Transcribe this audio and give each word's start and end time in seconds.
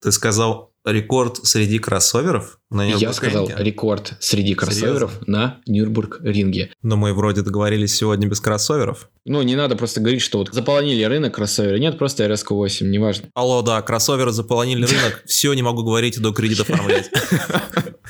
Ты 0.00 0.12
сказал 0.12 0.72
рекорд 0.84 1.38
среди 1.44 1.80
кроссоверов 1.80 2.60
на 2.70 2.84
Я 2.86 3.12
сказал 3.12 3.48
рекорд 3.56 4.14
среди 4.20 4.54
кроссоверов 4.54 5.10
Серьезно? 5.12 5.32
на 5.32 5.60
Нюрнбург-ринге. 5.66 6.70
Но 6.82 6.96
мы 6.96 7.12
вроде 7.12 7.42
договорились 7.42 7.96
сегодня 7.96 8.28
без 8.28 8.40
кроссоверов. 8.40 9.10
Ну, 9.24 9.42
не 9.42 9.56
надо 9.56 9.74
просто 9.76 10.00
говорить, 10.00 10.22
что 10.22 10.38
вот 10.38 10.54
заполонили 10.54 11.02
рынок 11.02 11.34
кроссоверы. 11.34 11.80
Нет, 11.80 11.98
просто 11.98 12.24
RSQ8, 12.26 12.86
неважно. 12.86 13.28
Алло, 13.34 13.62
да, 13.62 13.82
кроссоверы 13.82 14.30
заполонили 14.30 14.86
рынок. 14.86 15.24
Все, 15.26 15.52
не 15.54 15.62
могу 15.62 15.82
говорить, 15.82 16.20
до 16.20 16.32
кредит 16.32 16.60
оформлять. 16.60 17.10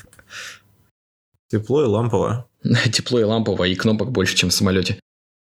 Тепло 1.51 1.83
и 1.83 1.87
лампово. 1.87 2.47
Тепло 2.93 3.19
и 3.19 3.23
лампово, 3.23 3.63
и 3.63 3.73
кнопок 3.73 4.11
больше, 4.11 4.35
чем 4.35 4.49
в 4.49 4.53
самолете. 4.53 4.99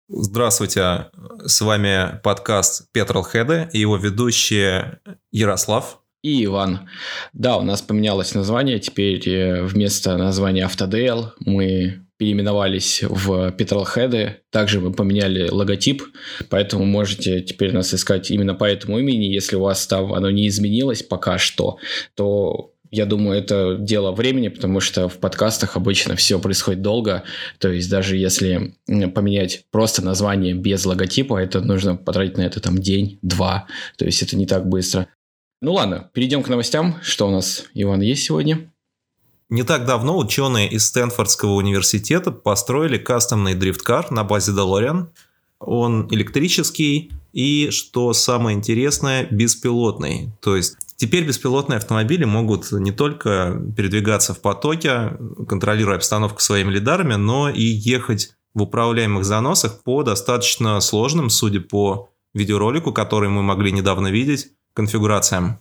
Здравствуйте, 0.08 1.06
с 1.46 1.60
вами 1.60 2.20
подкаст 2.22 2.90
Петролхеды 2.92 3.70
и 3.72 3.78
его 3.78 3.96
ведущие 3.96 4.98
Ярослав 5.30 6.00
и 6.24 6.44
Иван. 6.46 6.88
Да, 7.34 7.58
у 7.58 7.62
нас 7.62 7.82
поменялось 7.82 8.34
название, 8.34 8.80
теперь 8.80 9.28
э, 9.28 9.62
вместо 9.62 10.16
названия 10.16 10.64
Автодейл 10.64 11.32
мы 11.38 12.00
переименовались 12.16 13.02
в 13.02 13.50
Петролхеды. 13.52 14.36
Также 14.50 14.80
мы 14.80 14.92
поменяли 14.92 15.50
логотип, 15.50 16.02
поэтому 16.48 16.86
можете 16.86 17.42
теперь 17.42 17.72
нас 17.72 17.92
искать 17.92 18.30
именно 18.30 18.54
по 18.54 18.64
этому 18.64 18.98
имени. 18.98 19.26
Если 19.26 19.56
у 19.56 19.60
вас 19.60 19.86
там 19.86 20.14
оно 20.14 20.30
не 20.30 20.48
изменилось 20.48 21.02
пока 21.02 21.36
что, 21.36 21.76
то 22.14 22.70
я 22.94 23.06
думаю, 23.06 23.36
это 23.36 23.76
дело 23.78 24.12
времени, 24.12 24.48
потому 24.48 24.78
что 24.78 25.08
в 25.08 25.18
подкастах 25.18 25.76
обычно 25.76 26.14
все 26.14 26.38
происходит 26.38 26.80
долго. 26.80 27.24
То 27.58 27.68
есть 27.68 27.90
даже 27.90 28.16
если 28.16 28.76
поменять 28.86 29.64
просто 29.72 30.02
название 30.02 30.54
без 30.54 30.86
логотипа, 30.86 31.36
это 31.38 31.60
нужно 31.60 31.96
потратить 31.96 32.38
на 32.38 32.42
это 32.42 32.60
там 32.60 32.78
день-два. 32.78 33.66
То 33.98 34.04
есть 34.04 34.22
это 34.22 34.36
не 34.36 34.46
так 34.46 34.68
быстро. 34.68 35.08
Ну 35.64 35.72
ладно, 35.72 36.10
перейдем 36.12 36.42
к 36.42 36.50
новостям. 36.50 36.96
Что 37.00 37.26
у 37.26 37.30
нас, 37.30 37.64
Иван, 37.72 38.02
есть 38.02 38.24
сегодня? 38.24 38.70
Не 39.48 39.62
так 39.62 39.86
давно 39.86 40.18
ученые 40.18 40.68
из 40.68 40.84
Стэнфордского 40.84 41.52
университета 41.52 42.32
построили 42.32 42.98
кастомный 42.98 43.54
дрифткар 43.54 44.10
на 44.10 44.24
базе 44.24 44.52
DeLorean. 44.52 45.06
Он 45.60 46.06
электрический 46.10 47.12
и, 47.32 47.70
что 47.70 48.12
самое 48.12 48.58
интересное, 48.58 49.26
беспилотный. 49.30 50.32
То 50.42 50.54
есть 50.54 50.76
теперь 50.96 51.24
беспилотные 51.24 51.78
автомобили 51.78 52.24
могут 52.24 52.70
не 52.70 52.92
только 52.92 53.58
передвигаться 53.74 54.34
в 54.34 54.42
потоке, 54.42 55.16
контролируя 55.48 55.96
обстановку 55.96 56.42
своими 56.42 56.72
лидарами, 56.72 57.14
но 57.14 57.48
и 57.48 57.62
ехать 57.62 58.34
в 58.52 58.60
управляемых 58.60 59.24
заносах 59.24 59.82
по 59.82 60.02
достаточно 60.02 60.78
сложным, 60.80 61.30
судя 61.30 61.60
по 61.62 62.10
видеоролику, 62.34 62.92
который 62.92 63.30
мы 63.30 63.42
могли 63.42 63.72
недавно 63.72 64.08
видеть, 64.08 64.48
конфигурациям. 64.74 65.58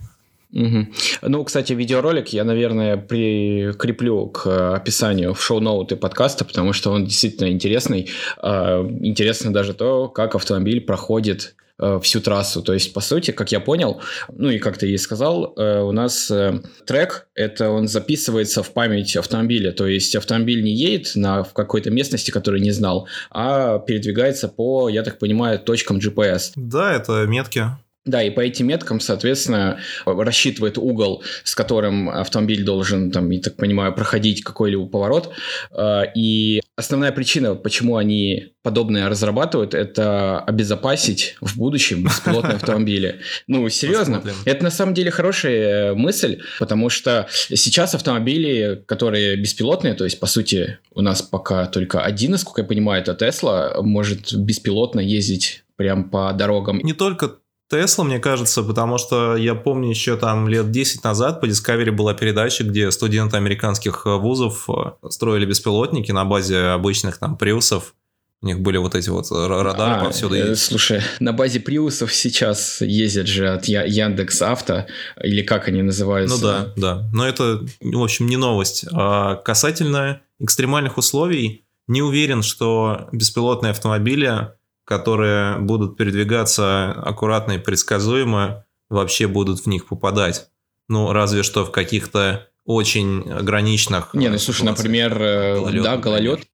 Угу. 0.53 0.87
Ну, 1.23 1.43
кстати, 1.43 1.73
видеоролик 1.73 2.29
я, 2.29 2.43
наверное, 2.43 2.95
прикреплю 2.95 4.27
к 4.27 4.75
описанию 4.75 5.33
в 5.33 5.41
шоу-ноуты 5.41 5.95
подкаста, 5.95 6.45
потому 6.45 6.73
что 6.73 6.91
он 6.91 7.05
действительно 7.05 7.49
интересный. 7.49 8.11
А, 8.37 8.87
интересно 9.01 9.51
даже 9.51 9.73
то, 9.73 10.09
как 10.09 10.35
автомобиль 10.35 10.79
проходит 10.79 11.55
э, 11.79 11.99
всю 12.03 12.21
трассу. 12.21 12.61
То 12.61 12.73
есть, 12.73 12.93
по 12.93 13.01
сути, 13.01 13.31
как 13.31 13.51
я 13.51 13.59
понял, 13.59 13.99
ну 14.31 14.51
и 14.51 14.59
как 14.59 14.77
ты 14.77 14.91
и 14.91 14.97
сказал, 14.97 15.55
э, 15.57 15.81
у 15.81 15.91
нас 15.91 16.29
э, 16.29 16.61
трек, 16.85 17.29
это 17.33 17.71
он 17.71 17.87
записывается 17.87 18.61
в 18.61 18.73
память 18.73 19.15
автомобиля. 19.15 19.71
То 19.71 19.87
есть, 19.87 20.15
автомобиль 20.15 20.63
не 20.63 20.75
едет 20.75 21.13
на, 21.15 21.43
в 21.43 21.53
какой-то 21.53 21.89
местности, 21.89 22.29
которую 22.29 22.61
не 22.61 22.71
знал, 22.71 23.07
а 23.31 23.79
передвигается 23.79 24.49
по, 24.49 24.87
я 24.87 25.01
так 25.01 25.17
понимаю, 25.17 25.57
точкам 25.57 25.97
GPS. 25.97 26.51
Да, 26.55 26.93
это 26.93 27.25
метки. 27.25 27.65
Да, 28.05 28.21
и 28.21 28.29
по 28.29 28.41
этим 28.41 28.67
меткам, 28.67 28.99
соответственно, 28.99 29.79
рассчитывает 30.05 30.77
угол, 30.77 31.23
с 31.45 31.55
которым 31.55 32.09
автомобиль 32.09 32.65
должен, 32.65 33.11
там, 33.11 33.29
я 33.29 33.39
так 33.39 33.55
понимаю, 33.55 33.93
проходить 33.93 34.43
какой-либо 34.43 34.87
поворот. 34.87 35.31
А, 35.71 36.03
и 36.13 36.59
основная 36.75 37.13
причина, 37.13 37.55
почему 37.55 37.95
они 37.95 38.51
подобное 38.61 39.07
разрабатывают, 39.07 39.73
это 39.73 40.39
обезопасить 40.39 41.37
в 41.39 41.57
будущем 41.57 42.03
беспилотные 42.03 42.55
автомобили. 42.55 43.21
Ну, 43.47 43.69
серьезно, 43.69 44.21
это 44.43 44.63
на 44.65 44.71
самом 44.71 44.93
деле 44.93 45.09
хорошая 45.09 45.93
мысль, 45.93 46.41
потому 46.59 46.89
что 46.89 47.27
сейчас 47.31 47.95
автомобили, 47.95 48.83
которые 48.85 49.37
беспилотные, 49.37 49.93
то 49.93 50.03
есть, 50.03 50.19
по 50.19 50.27
сути, 50.27 50.77
у 50.93 50.99
нас 50.99 51.21
пока 51.21 51.67
только 51.67 52.01
один, 52.01 52.31
насколько 52.31 52.61
я 52.61 52.67
понимаю, 52.67 53.01
это 53.01 53.13
Tesla, 53.13 53.81
может 53.81 54.35
беспилотно 54.35 54.99
ездить 54.99 55.63
прям 55.75 56.09
по 56.09 56.31
дорогам. 56.33 56.79
Не 56.79 56.93
только 56.93 57.37
Тесла, 57.73 58.03
мне 58.03 58.19
кажется, 58.19 58.61
потому 58.61 58.99
что 58.99 59.35
я 59.35 59.55
помню 59.55 59.89
еще 59.89 60.15
там 60.15 60.47
лет 60.47 60.69
10 60.69 61.03
назад 61.03 61.41
по 61.41 61.45
Discovery 61.45 61.89
была 61.89 62.13
передача, 62.13 62.63
где 62.63 62.91
студенты 62.91 63.37
американских 63.37 64.03
э, 64.05 64.15
вузов 64.15 64.69
э, 64.69 65.09
строили 65.09 65.45
беспилотники 65.45 66.11
на 66.11 66.23
базе 66.23 66.59
обычных 66.67 67.17
там 67.17 67.35
приусов. 67.35 67.95
У 68.43 68.45
них 68.45 68.59
были 68.59 68.77
вот 68.77 68.93
эти 68.93 69.09
вот 69.09 69.31
радары 69.31 69.95
а, 69.95 70.05
повсюду. 70.05 70.35
Э, 70.35 70.55
слушай, 70.55 71.01
на 71.19 71.33
базе 71.33 71.61
приусов 71.61 72.13
сейчас 72.13 72.81
ездят 72.81 73.25
же 73.25 73.49
от 73.49 73.65
Яндекс 73.65 74.43
Авто, 74.43 74.85
или 75.23 75.41
как 75.41 75.67
они 75.67 75.81
называются? 75.81 76.35
Ну 76.35 76.41
да, 76.43 76.73
да. 76.75 77.09
Но 77.11 77.27
это, 77.27 77.65
в 77.81 78.03
общем, 78.03 78.27
не 78.27 78.37
новость. 78.37 78.85
А 78.93 79.37
касательно 79.37 80.21
экстремальных 80.39 80.99
условий, 80.99 81.65
не 81.87 82.03
уверен, 82.03 82.43
что 82.43 83.09
беспилотные 83.11 83.71
автомобили 83.71 84.49
которые 84.85 85.57
будут 85.59 85.97
передвигаться 85.97 86.91
аккуратно 86.91 87.53
и 87.53 87.57
предсказуемо, 87.57 88.65
вообще 88.89 89.27
будут 89.27 89.61
в 89.61 89.67
них 89.67 89.87
попадать. 89.87 90.49
Ну, 90.89 91.11
разве 91.11 91.43
что 91.43 91.65
в 91.65 91.71
каких-то 91.71 92.49
очень 92.65 93.29
ограниченных... 93.31 94.13
Не, 94.13 94.29
ну 94.29 94.37
слушай, 94.37 94.63
например, 94.63 95.21
э, 95.21 95.55
гололед, 95.55 95.83
да, 95.83 95.97
гололед, 95.97 96.47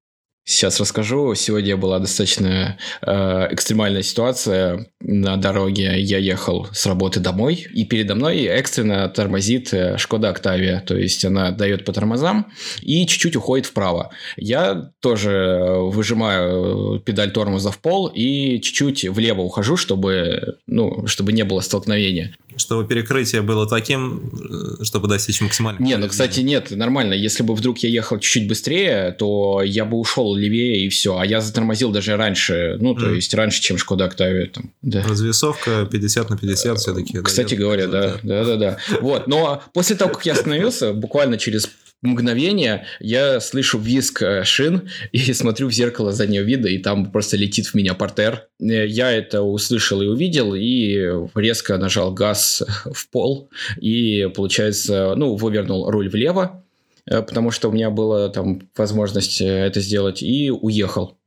Сейчас 0.43 0.79
расскажу. 0.79 1.35
Сегодня 1.35 1.77
была 1.77 1.99
достаточно 1.99 2.77
э, 3.01 3.47
экстремальная 3.51 4.01
ситуация 4.01 4.87
на 4.99 5.37
дороге. 5.37 6.01
Я 6.01 6.17
ехал 6.17 6.67
с 6.71 6.87
работы 6.87 7.19
домой, 7.19 7.67
и 7.71 7.85
передо 7.85 8.15
мной 8.15 8.45
экстренно 8.45 9.07
тормозит 9.09 9.73
э, 9.73 9.97
Шкода 9.97 10.29
Октавия. 10.29 10.83
То 10.85 10.97
есть 10.97 11.23
она 11.23 11.51
дает 11.51 11.85
по 11.85 11.93
тормозам 11.93 12.51
и 12.81 13.05
чуть-чуть 13.05 13.35
уходит 13.35 13.67
вправо. 13.67 14.11
Я 14.37 14.91
тоже 15.01 15.31
э, 15.31 15.79
выжимаю 15.81 16.99
педаль 16.99 17.31
тормоза 17.31 17.69
в 17.69 17.77
пол 17.77 18.07
и 18.07 18.59
чуть-чуть 18.59 19.07
влево 19.07 19.41
ухожу, 19.41 19.77
чтобы, 19.77 20.57
ну, 20.65 21.05
чтобы 21.05 21.31
не 21.31 21.43
было 21.43 21.59
столкновения 21.59 22.35
чтобы 22.59 22.85
перекрытие 22.85 23.41
было 23.41 23.67
таким, 23.67 24.31
э, 24.79 24.83
чтобы 24.83 25.07
достичь 25.07 25.41
максимального. 25.41 25.83
Не, 25.83 25.97
ну, 25.97 26.07
кстати, 26.07 26.41
нет, 26.41 26.71
нормально. 26.71 27.13
Если 27.13 27.43
бы 27.43 27.55
вдруг 27.55 27.79
я 27.79 27.89
ехал 27.89 28.19
чуть-чуть 28.19 28.47
быстрее, 28.47 29.11
то 29.17 29.61
я 29.63 29.85
бы 29.85 29.97
ушел 29.97 30.28
левее 30.35 30.85
и 30.85 30.89
все. 30.89 31.17
А 31.17 31.25
я 31.25 31.41
затормозил 31.41 31.91
даже 31.91 32.15
раньше, 32.15 32.77
ну, 32.79 32.95
то 32.95 33.09
mm. 33.09 33.15
есть 33.15 33.33
раньше, 33.33 33.61
чем 33.61 33.77
Шкода 33.77 34.05
Октавия. 34.05 34.47
Там, 34.47 34.71
да. 34.81 35.03
Развесовка 35.03 35.87
50 35.91 36.29
на 36.29 36.37
50 36.37 36.77
все-таки. 36.77 37.21
Кстати 37.21 37.55
говоря, 37.55 37.87
да, 37.87 38.19
да, 38.23 38.45
да, 38.45 38.55
да. 38.55 38.77
Вот, 39.01 39.27
но 39.27 39.63
после 39.73 39.95
того, 39.95 40.13
как 40.13 40.25
я 40.25 40.33
остановился, 40.33 40.93
буквально 40.93 41.37
через 41.37 41.69
мгновение 42.01 42.85
я 42.99 43.39
слышу 43.39 43.77
визг 43.77 44.21
э, 44.21 44.43
шин 44.43 44.89
и 45.11 45.33
смотрю 45.33 45.67
в 45.67 45.73
зеркало 45.73 46.11
заднего 46.11 46.43
вида, 46.43 46.69
и 46.69 46.77
там 46.77 47.11
просто 47.11 47.37
летит 47.37 47.67
в 47.67 47.73
меня 47.73 47.93
портер. 47.93 48.47
Э, 48.59 48.85
я 48.87 49.11
это 49.11 49.41
услышал 49.41 50.01
и 50.01 50.07
увидел, 50.07 50.53
и 50.55 51.27
резко 51.35 51.77
нажал 51.77 52.13
газ 52.13 52.63
в 52.93 53.09
пол, 53.09 53.49
и, 53.79 54.29
получается, 54.33 55.13
ну, 55.15 55.35
вывернул 55.35 55.89
руль 55.89 56.09
влево, 56.09 56.63
э, 56.65 56.68
потому 57.09 57.51
что 57.51 57.69
у 57.69 57.71
меня 57.71 57.89
была 57.89 58.29
там 58.29 58.61
возможность 58.77 59.41
это 59.41 59.81
сделать, 59.81 60.21
и 60.21 60.51
уехал. 60.51 61.17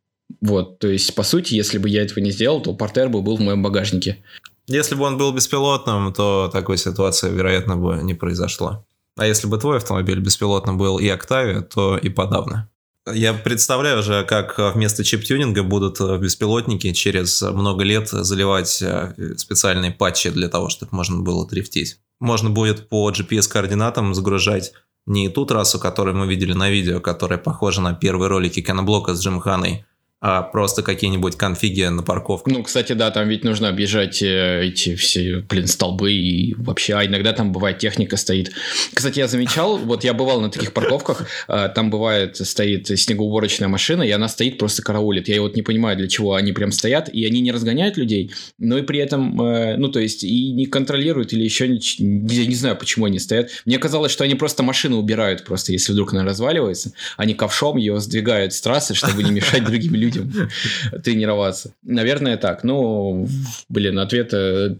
Вот, 0.41 0.78
то 0.78 0.88
есть, 0.88 1.15
по 1.15 1.22
сути, 1.22 1.54
если 1.54 1.78
бы 1.78 1.88
я 1.88 2.03
этого 2.03 2.20
не 2.20 2.31
сделал, 2.31 2.62
то 2.62 2.72
портер 2.72 3.09
бы 3.09 3.22
был 3.22 3.37
в 3.37 3.41
моем 3.41 3.62
багажнике. 3.62 4.22
Если 4.66 4.94
бы 4.94 5.04
он 5.04 5.19
был 5.19 5.32
беспилотным, 5.32 6.12
то 6.12 6.48
такой 6.53 6.78
ситуации, 6.78 7.31
вероятно, 7.31 7.76
бы 7.76 8.00
не 8.03 8.15
произошла. 8.15 8.84
А 9.16 9.27
если 9.27 9.47
бы 9.47 9.59
твой 9.59 9.77
автомобиль 9.77 10.21
беспилотным 10.21 10.78
был 10.78 10.98
и 10.98 11.09
Octavia, 11.09 11.60
то 11.62 11.98
и 11.98 12.09
подавно. 12.09 12.71
Я 13.12 13.34
представляю 13.34 13.98
уже, 13.98 14.24
как 14.24 14.59
вместо 14.74 15.03
чип-тюнинга 15.03 15.65
будут 15.65 16.01
беспилотники 16.21 16.92
через 16.92 17.42
много 17.42 17.83
лет 17.83 18.09
заливать 18.09 18.80
э, 18.80 19.34
специальные 19.36 19.91
патчи 19.91 20.30
для 20.30 20.48
того, 20.48 20.68
чтобы 20.68 20.95
можно 20.95 21.21
было 21.21 21.47
дрифтить. 21.48 21.98
Можно 22.21 22.51
будет 22.51 22.89
по 22.89 23.10
GPS-координатам 23.10 24.15
загружать 24.15 24.72
не 25.07 25.28
ту 25.28 25.47
трассу, 25.47 25.78
которую 25.78 26.16
мы 26.16 26.27
видели 26.27 26.53
на 26.53 26.71
видео, 26.71 27.01
которая 27.01 27.39
похожа 27.39 27.81
на 27.81 27.95
первые 27.95 28.28
ролики 28.28 28.63
Кеноблока 28.63 29.15
с 29.15 29.22
Джим 29.22 29.41
Ханой, 29.41 29.84
а 30.22 30.42
просто 30.42 30.84
какие-нибудь 30.84 31.36
конфиги 31.36 31.83
на 31.83 32.04
парковку. 32.04 32.48
Ну, 32.48 32.63
кстати, 32.63 32.92
да, 32.92 33.10
там 33.10 33.28
ведь 33.28 33.42
нужно 33.42 33.69
объезжать 33.69 34.22
э, 34.22 34.66
эти 34.69 34.95
все, 34.95 35.45
блин, 35.48 35.66
столбы 35.66 36.13
и 36.13 36.54
вообще, 36.54 36.95
а 36.95 37.04
иногда 37.04 37.33
там 37.33 37.51
бывает 37.51 37.78
техника 37.78 38.16
стоит. 38.16 38.53
Кстати, 38.95 39.19
я 39.19 39.27
замечал, 39.27 39.78
вот 39.84 40.04
я 40.04 40.15
бывал 40.15 40.41
на 40.41 40.48
таких 40.48 40.72
парковках, 40.72 41.27
э, 41.48 41.69
там 41.74 41.91
бывает 41.91 42.36
стоит 42.36 42.86
снегоуборочная 42.86 43.66
машина, 43.66 44.04
и 44.04 44.13
она 44.13 44.28
стоит 44.28 44.59
просто 44.59 44.83
караулит. 44.83 45.27
Я 45.27 45.42
вот 45.42 45.57
не 45.57 45.63
понимаю, 45.63 45.97
для 45.97 46.07
чего 46.07 46.34
они 46.34 46.53
прям 46.53 46.71
стоят, 46.71 47.13
и 47.13 47.27
они 47.27 47.41
не 47.41 47.51
разгоняют 47.51 47.97
людей, 47.97 48.30
но 48.59 48.78
и 48.78 48.83
при 48.83 49.01
этом, 49.01 49.42
э, 49.42 49.77
ну, 49.77 49.89
то 49.89 49.98
есть, 49.98 50.22
и 50.22 50.53
не 50.53 50.66
контролируют 50.66 51.33
или 51.33 51.42
еще, 51.42 51.66
не, 51.66 51.80
я 51.98 52.47
не 52.47 52.54
знаю, 52.54 52.77
почему 52.77 53.07
они 53.07 53.19
стоят. 53.19 53.51
Мне 53.65 53.78
казалось, 53.78 54.13
что 54.13 54.22
они 54.22 54.36
просто 54.36 54.63
машину 54.63 54.98
убирают, 54.98 55.45
просто 55.45 55.72
если 55.72 55.91
вдруг 55.91 56.15
она 56.15 56.22
разваливается, 56.22 56.92
они 57.16 57.34
ковшом 57.34 57.77
ее 57.77 57.98
сдвигают 57.98 58.53
с 58.53 58.60
трассы, 58.60 58.95
чтобы 58.95 59.24
не 59.24 59.33
мешать 59.33 59.65
другим 59.65 59.97
людям 59.97 60.11
людям 60.14 60.48
тренироваться. 61.04 61.72
Наверное, 61.82 62.36
так. 62.36 62.64
Ну, 62.64 63.28
блин, 63.68 63.98
ответ 63.98 64.30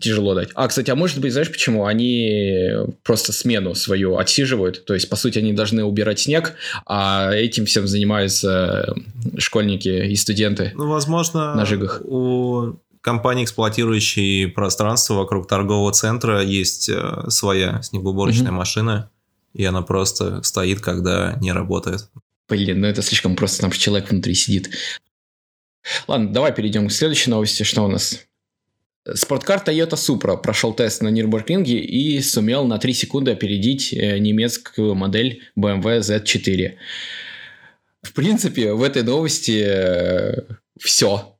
тяжело 0.01 0.35
дать. 0.35 0.51
А, 0.55 0.69
кстати, 0.69 0.91
а 0.91 0.95
может 0.95 1.19
быть, 1.19 1.33
знаешь 1.33 1.51
почему? 1.51 1.87
Они 1.87 2.69
просто 3.03 3.33
смену 3.33 3.75
свою 3.75 4.17
отсиживают. 4.17 4.85
То 4.85 4.95
есть, 4.95 5.09
по 5.09 5.17
сути, 5.17 5.39
они 5.39 5.53
должны 5.53 5.85
убирать 5.85 6.21
снег, 6.21 6.55
а 6.87 7.33
этим 7.33 7.67
всем 7.67 7.87
занимаются 7.87 8.95
школьники 9.39 9.89
и 9.89 10.17
студенты. 10.17 10.73
Ну, 10.75 10.89
возможно, 10.89 11.55
на 11.55 11.67
жигах. 11.67 12.01
у 12.05 12.75
компании, 13.03 13.45
эксплуатирующей 13.45 14.49
пространство 14.49 15.15
вокруг 15.15 15.47
торгового 15.47 15.93
центра, 15.93 16.43
есть 16.43 16.89
э, 16.89 17.25
своя 17.29 17.83
снегоуборочная 17.83 18.51
mm-hmm. 18.51 18.55
машина, 18.55 19.11
и 19.53 19.65
она 19.65 19.83
просто 19.83 20.43
стоит, 20.43 20.81
когда 20.81 21.37
не 21.41 21.53
работает. 21.53 22.09
Блин, 22.49 22.81
ну 22.81 22.87
это 22.87 23.03
слишком 23.03 23.37
просто, 23.37 23.63
там 23.63 23.71
человек 23.73 24.11
внутри 24.11 24.35
сидит. 24.35 24.71
Ладно, 26.07 26.33
давай 26.33 26.55
перейдем 26.55 26.89
к 26.89 26.93
следующей 26.93 27.31
новости. 27.31 27.63
Что 27.63 27.85
у 27.85 27.89
нас? 27.89 28.27
Спорткар 29.15 29.63
Toyota 29.65 29.95
Supra 29.95 30.41
прошел 30.41 30.73
тест 30.73 31.03
на 31.03 31.09
Нюрнбургринге 31.09 31.79
и 31.81 32.21
сумел 32.21 32.67
на 32.67 32.79
3 32.79 32.95
секунды 32.95 33.33
опередить 33.33 33.93
э, 33.93 34.19
немецкую 34.19 34.95
модель 34.95 35.43
BMW 35.59 35.99
Z4. 35.99 36.75
В 38.03 38.13
принципе, 38.13 38.73
в 38.73 38.83
этой 38.83 39.03
новости 39.03 39.65
э, 39.65 40.35
все. 40.79 41.32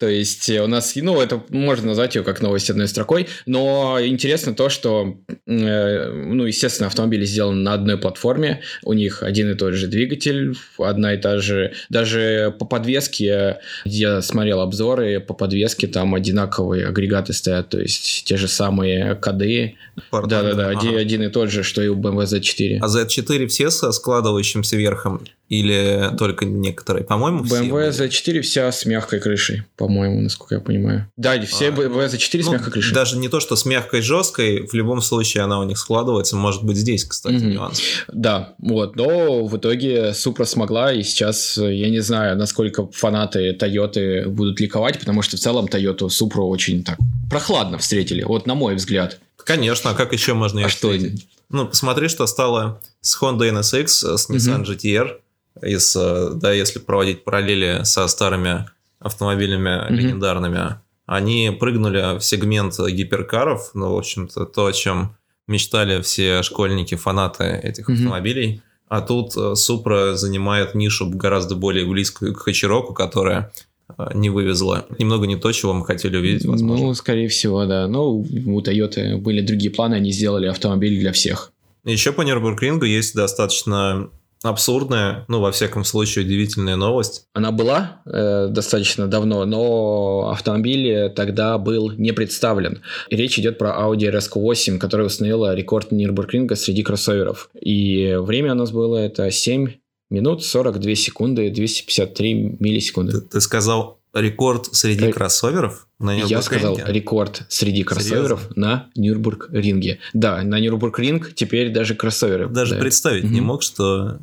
То 0.00 0.08
есть 0.08 0.48
у 0.48 0.66
нас, 0.66 0.94
ну, 0.96 1.20
это 1.20 1.42
можно 1.50 1.88
назвать 1.88 2.14
ее 2.14 2.22
как 2.22 2.40
новость 2.40 2.70
одной 2.70 2.88
строкой, 2.88 3.28
но 3.44 3.98
интересно 4.00 4.54
то, 4.54 4.70
что, 4.70 5.18
э, 5.46 6.10
ну, 6.10 6.46
естественно, 6.46 6.86
автомобили 6.86 7.26
сделаны 7.26 7.60
на 7.60 7.74
одной 7.74 7.98
платформе, 7.98 8.62
у 8.82 8.94
них 8.94 9.22
один 9.22 9.50
и 9.50 9.54
тот 9.54 9.74
же 9.74 9.88
двигатель, 9.88 10.54
одна 10.78 11.12
и 11.12 11.18
та 11.18 11.36
же, 11.38 11.74
даже 11.90 12.54
по 12.58 12.64
подвеске, 12.64 13.58
я 13.84 14.22
смотрел 14.22 14.60
обзоры, 14.60 15.20
по 15.20 15.34
подвеске 15.34 15.86
там 15.86 16.14
одинаковые 16.14 16.86
агрегаты 16.86 17.34
стоят, 17.34 17.68
то 17.68 17.78
есть 17.78 18.24
те 18.24 18.38
же 18.38 18.48
самые 18.48 19.16
коды, 19.16 19.76
да-да-да, 20.10 20.70
ага. 20.70 20.80
один, 20.80 20.96
один 20.96 21.22
и 21.24 21.28
тот 21.28 21.50
же, 21.50 21.62
что 21.62 21.82
и 21.82 21.88
у 21.88 21.96
BMW 21.96 22.24
Z4. 22.24 22.78
А 22.80 22.86
Z4 22.86 23.46
все 23.48 23.68
со 23.68 23.92
складывающимся 23.92 24.78
верхом 24.78 25.26
или 25.50 26.10
только 26.16 26.44
некоторые? 26.46 27.04
По-моему. 27.04 27.44
BMW 27.44 27.90
Z4 27.90 28.40
вся 28.40 28.70
с 28.70 28.86
мягкой 28.86 29.20
крышей, 29.20 29.64
по-моему, 29.90 30.20
насколько 30.20 30.54
я 30.54 30.60
понимаю. 30.60 31.10
Да, 31.16 31.40
все 31.42 31.68
а, 31.68 31.70
BMW 31.72 32.06
Z4 32.06 32.38
ну, 32.38 32.42
с 32.42 32.52
мягкой 32.52 32.72
крышей. 32.72 32.94
Даже 32.94 33.16
не 33.16 33.28
то, 33.28 33.40
что 33.40 33.56
с 33.56 33.64
мягкой 33.64 34.02
жесткой, 34.02 34.64
в 34.64 34.72
любом 34.72 35.02
случае 35.02 35.42
она 35.42 35.58
у 35.58 35.64
них 35.64 35.78
складывается. 35.78 36.36
Может 36.36 36.62
быть, 36.62 36.76
здесь, 36.76 37.04
кстати, 37.04 37.34
mm-hmm. 37.34 37.52
нюанс. 37.54 37.82
Да, 38.06 38.54
вот. 38.58 38.94
Но 38.94 39.44
в 39.46 39.56
итоге 39.56 40.10
Supra 40.10 40.44
смогла, 40.44 40.92
и 40.92 41.02
сейчас 41.02 41.58
я 41.58 41.90
не 41.90 41.98
знаю, 41.98 42.36
насколько 42.36 42.86
фанаты 42.86 43.50
Toyota 43.50 44.28
будут 44.28 44.60
ликовать, 44.60 45.00
потому 45.00 45.22
что 45.22 45.36
в 45.36 45.40
целом 45.40 45.66
Toyota 45.66 46.06
Supra 46.06 46.42
очень 46.42 46.84
так 46.84 46.98
прохладно 47.28 47.78
встретили, 47.78 48.22
вот 48.22 48.46
на 48.46 48.54
мой 48.54 48.76
взгляд. 48.76 49.18
Конечно, 49.38 49.90
а 49.90 49.94
как 49.94 50.12
еще 50.12 50.34
можно 50.34 50.60
ее 50.60 50.66
а 50.66 50.68
встретить? 50.68 51.22
Что? 51.22 51.30
Ну, 51.48 51.66
посмотри, 51.66 52.06
что 52.06 52.26
стало 52.28 52.80
с 53.00 53.20
Honda 53.20 53.50
NSX, 53.50 53.86
с 53.88 54.30
Nissan 54.30 54.64
mm-hmm. 54.64 54.76
GTR. 54.76 55.16
Из, 55.62 55.96
э, 55.96 56.30
да, 56.36 56.52
если 56.52 56.78
проводить 56.78 57.24
параллели 57.24 57.80
со 57.82 58.06
старыми 58.06 58.66
автомобилями 59.00 59.68
mm-hmm. 59.68 59.92
легендарными, 59.92 60.76
они 61.06 61.56
прыгнули 61.58 62.18
в 62.18 62.22
сегмент 62.22 62.78
гиперкаров, 62.78 63.70
ну, 63.74 63.94
в 63.94 63.98
общем-то, 63.98 64.44
то, 64.44 64.66
о 64.66 64.72
чем 64.72 65.16
мечтали 65.48 66.00
все 66.02 66.42
школьники, 66.42 66.94
фанаты 66.94 67.44
этих 67.44 67.88
mm-hmm. 67.88 67.94
автомобилей. 67.94 68.62
А 68.88 69.00
тут 69.00 69.36
Supra 69.36 70.14
занимает 70.14 70.74
нишу 70.74 71.10
гораздо 71.10 71.56
более 71.56 71.86
близкую 71.86 72.34
к 72.34 72.40
Хачироку, 72.40 72.92
которая 72.92 73.52
а, 73.96 74.12
не 74.14 74.30
вывезла. 74.30 74.86
Немного 74.98 75.26
не 75.26 75.36
то, 75.36 75.52
чего 75.52 75.72
мы 75.72 75.84
хотели 75.84 76.16
увидеть, 76.16 76.44
возможно. 76.44 76.86
Ну, 76.86 76.94
скорее 76.94 77.28
всего, 77.28 77.64
да. 77.66 77.86
Но 77.86 78.12
у 78.12 78.60
Toyota 78.60 79.16
были 79.16 79.40
другие 79.40 79.70
планы, 79.70 79.94
они 79.94 80.10
сделали 80.10 80.46
автомобиль 80.46 80.98
для 80.98 81.12
всех. 81.12 81.52
Еще 81.84 82.12
по 82.12 82.22
Нюрнбургрингу 82.22 82.84
есть 82.84 83.14
достаточно 83.14 84.10
абсурдная, 84.42 85.24
ну, 85.28 85.40
во 85.40 85.52
всяком 85.52 85.84
случае, 85.84 86.24
удивительная 86.24 86.76
новость. 86.76 87.24
Она 87.34 87.50
была 87.52 88.02
э, 88.06 88.48
достаточно 88.48 89.06
давно, 89.06 89.44
но 89.44 90.30
автомобиль 90.32 91.10
тогда 91.14 91.58
был 91.58 91.90
не 91.92 92.12
представлен. 92.12 92.82
Речь 93.10 93.38
идет 93.38 93.58
про 93.58 93.70
Audi 93.70 94.10
RSQ8, 94.10 94.78
которая 94.78 95.06
установила 95.06 95.54
рекорд 95.54 95.92
Нюрнбургринга 95.92 96.56
среди 96.56 96.82
кроссоверов. 96.82 97.50
И 97.60 98.16
время 98.18 98.52
у 98.52 98.56
нас 98.56 98.70
было 98.70 98.96
это 98.96 99.30
7 99.30 99.68
минут 100.10 100.44
42 100.44 100.94
секунды 100.94 101.50
253 101.50 102.56
миллисекунды. 102.58 103.12
Ты, 103.12 103.20
ты 103.20 103.40
сказал 103.40 104.00
рекорд 104.12 104.66
среди 104.74 105.06
Р... 105.06 105.12
кроссоверов? 105.12 105.86
На 105.98 106.14
Я 106.14 106.42
сказал 106.42 106.78
рекорд 106.86 107.42
среди 107.48 107.84
кроссоверов 107.84 108.40
Серьезно? 108.40 108.66
на 108.66 108.90
Нюрнбург-ринге. 108.96 109.98
Да, 110.14 110.42
на 110.42 110.58
Нюрнбург-ринг 110.58 111.34
теперь 111.34 111.70
даже 111.72 111.94
кроссоверы. 111.94 112.48
Даже 112.48 112.74
да. 112.74 112.80
представить 112.80 113.24
угу. 113.24 113.32
не 113.32 113.40
мог, 113.40 113.62
что... 113.62 114.20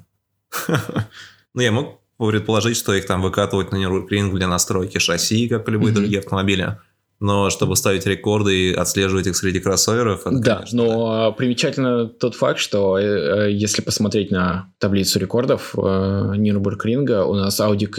ну, 1.54 1.62
я 1.62 1.71
мог 1.71 2.00
предположить, 2.18 2.77
что 2.77 2.94
их 2.94 3.06
там 3.06 3.21
выкатывают 3.21 3.71
на 3.71 3.77
Нюрнбург-ринг 3.77 4.33
для 4.36 4.48
настройки 4.48 4.98
шасси, 4.98 5.48
как 5.48 5.68
и 5.68 5.71
любые 5.71 5.94
другие 5.94 6.19
автомобили. 6.19 6.77
Но 7.19 7.50
чтобы 7.50 7.75
ставить 7.75 8.06
рекорды 8.06 8.69
и 8.69 8.74
отслеживать 8.74 9.25
их 9.25 9.36
среди 9.36 9.59
кроссоверов... 9.59 10.21
Это, 10.27 10.38
да, 10.38 10.56
конечно, 10.57 10.83
но 10.83 11.09
да. 11.09 11.31
примечательно 11.31 12.07
тот 12.07 12.36
факт, 12.36 12.59
что 12.59 13.00
э, 13.00 13.51
если 13.51 13.81
посмотреть 13.81 14.30
на 14.30 14.71
таблицу 14.77 15.19
рекордов 15.19 15.74
э, 15.75 15.80
Нюрнбург-ринга, 15.80 17.25
у 17.25 17.33
нас 17.33 17.60
Audi 17.60 17.89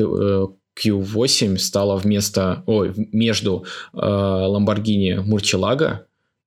Q8 0.79 1.59
стала 1.59 1.97
вместо... 1.97 2.63
Ой, 2.67 2.93
между 3.13 3.65
э, 3.93 3.99
Lamborghini 3.99 5.19
Murcielago 5.25 5.99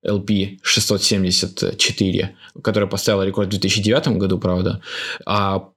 LP 0.05 0.59
674, 0.63 2.35
которая 2.63 2.89
поставила 2.89 3.23
рекорд 3.23 3.47
в 3.47 3.51
2009 3.51 4.17
году, 4.17 4.39
правда, 4.39 4.81
а 5.25 5.69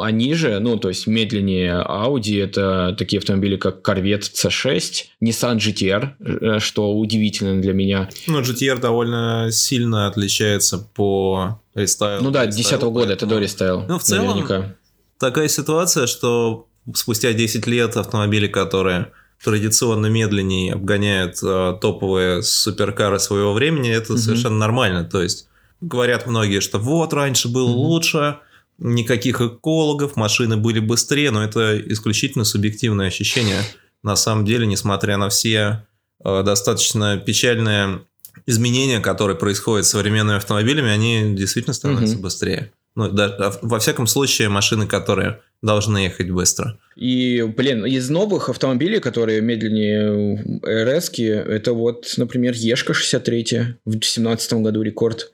они 0.00 0.34
же, 0.34 0.58
ну, 0.58 0.76
то 0.76 0.88
есть 0.88 1.06
медленнее 1.06 1.84
Audi, 1.88 2.42
это 2.42 2.94
такие 2.98 3.18
автомобили, 3.18 3.56
как 3.56 3.86
Corvette 3.86 4.30
C6, 4.32 5.04
Nissan 5.22 5.56
GTR, 5.56 6.12
э, 6.20 6.58
что 6.58 6.92
удивительно 6.94 7.60
для 7.60 7.72
меня. 7.72 8.08
Ну, 8.26 8.40
GTR 8.40 8.80
довольно 8.80 9.48
сильно 9.50 10.06
отличается 10.06 10.78
по 10.78 11.60
рестайлу. 11.74 12.24
Ну 12.24 12.30
да, 12.30 12.44
2010 12.44 12.82
года, 12.82 13.12
это 13.12 13.26
до 13.26 13.38
рестайл. 13.38 13.84
Ну, 13.88 13.98
в 13.98 14.02
целом, 14.02 14.26
наверняка. 14.28 14.74
такая 15.18 15.48
ситуация, 15.48 16.06
что 16.06 16.66
спустя 16.94 17.32
10 17.32 17.66
лет 17.66 17.96
автомобили, 17.96 18.46
которые 18.46 19.12
традиционно 19.42 20.06
медленнее 20.06 20.74
обгоняют 20.74 21.42
э, 21.42 21.76
топовые 21.80 22.42
суперкары 22.42 23.18
своего 23.18 23.52
времени, 23.52 23.90
это 23.90 24.12
mm-hmm. 24.12 24.18
совершенно 24.18 24.56
нормально. 24.56 25.04
То 25.04 25.22
есть 25.22 25.48
говорят 25.80 26.26
многие, 26.26 26.60
что 26.60 26.78
вот 26.78 27.12
раньше 27.12 27.48
было 27.48 27.68
mm-hmm. 27.68 27.72
лучше, 27.72 28.38
никаких 28.82 29.40
экологов, 29.40 30.16
машины 30.16 30.56
были 30.56 30.80
быстрее, 30.80 31.30
но 31.30 31.42
это 31.42 31.78
исключительно 31.92 32.44
субъективное 32.44 33.06
ощущение. 33.06 33.62
На 34.02 34.16
самом 34.16 34.44
деле, 34.44 34.66
несмотря 34.66 35.16
на 35.16 35.28
все 35.28 35.86
э, 36.24 36.42
достаточно 36.42 37.16
печальные 37.18 38.00
изменения, 38.46 39.00
которые 39.00 39.36
происходят 39.36 39.86
с 39.86 39.90
современными 39.90 40.38
автомобилями, 40.38 40.90
они 40.90 41.34
действительно 41.36 41.74
становятся 41.74 42.16
угу. 42.16 42.24
быстрее. 42.24 42.72
Ну, 42.94 43.08
да, 43.08 43.26
а 43.38 43.58
во 43.62 43.78
всяком 43.78 44.06
случае, 44.06 44.48
машины, 44.48 44.86
которые 44.86 45.40
должны 45.62 45.98
ехать 45.98 46.30
быстро. 46.30 46.78
И, 46.96 47.42
блин, 47.56 47.86
из 47.86 48.10
новых 48.10 48.50
автомобилей, 48.50 48.98
которые 48.98 49.40
медленнее 49.40 50.60
РС, 50.62 51.10
это 51.18 51.72
вот, 51.72 52.12
например, 52.18 52.52
Ешка 52.54 52.92
63 52.92 53.76
в 53.86 53.90
2017 53.92 54.52
году 54.54 54.82
рекорд. 54.82 55.32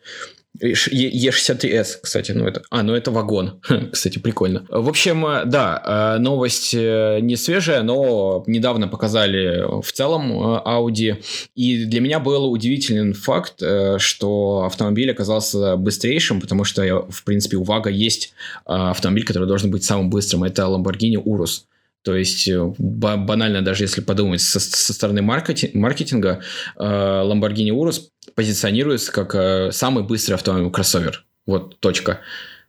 Е63С, 0.60 1.98
кстати, 2.02 2.32
ну 2.32 2.46
это... 2.46 2.62
А, 2.70 2.82
ну 2.82 2.94
это 2.94 3.10
вагон. 3.10 3.60
кстати, 3.92 4.18
прикольно. 4.18 4.66
В 4.68 4.88
общем, 4.88 5.24
э, 5.26 5.44
да, 5.44 6.16
э, 6.16 6.18
новость 6.20 6.74
э, 6.74 7.18
не 7.20 7.36
свежая, 7.36 7.82
но 7.82 8.44
недавно 8.46 8.88
показали 8.88 9.82
в 9.82 9.92
целом 9.92 10.32
Audi. 10.66 11.22
И 11.54 11.84
для 11.84 12.00
меня 12.00 12.20
был 12.20 12.50
удивителен 12.50 13.14
факт, 13.14 13.62
что 13.98 14.64
автомобиль 14.66 15.10
оказался 15.10 15.76
быстрейшим, 15.76 16.40
потому 16.40 16.64
что, 16.64 17.06
в 17.08 17.24
принципе, 17.24 17.56
у 17.56 17.62
Вага 17.62 17.90
есть 17.90 18.32
автомобиль, 18.64 19.24
который 19.24 19.46
должен 19.46 19.70
быть 19.70 19.84
самым 19.84 20.10
быстрым. 20.10 20.44
Это 20.44 20.62
Lamborghini 20.62 21.22
Urus. 21.22 21.62
То 22.02 22.14
есть 22.17 22.49
банально, 22.78 23.62
даже 23.62 23.85
если 23.85 24.00
подумать 24.00 24.40
со, 24.40 24.61
со 24.61 24.93
стороны 24.93 25.23
маркетинга, 25.23 25.78
маркетинга 25.78 26.40
Lamborghini 26.76 27.71
Urus 27.71 28.02
позиционируется 28.35 29.12
как 29.12 29.73
самый 29.75 30.05
быстрый 30.05 30.35
автомобиль 30.35 30.71
кроссовер. 30.71 31.25
Вот 31.47 31.81
точка. 31.81 32.21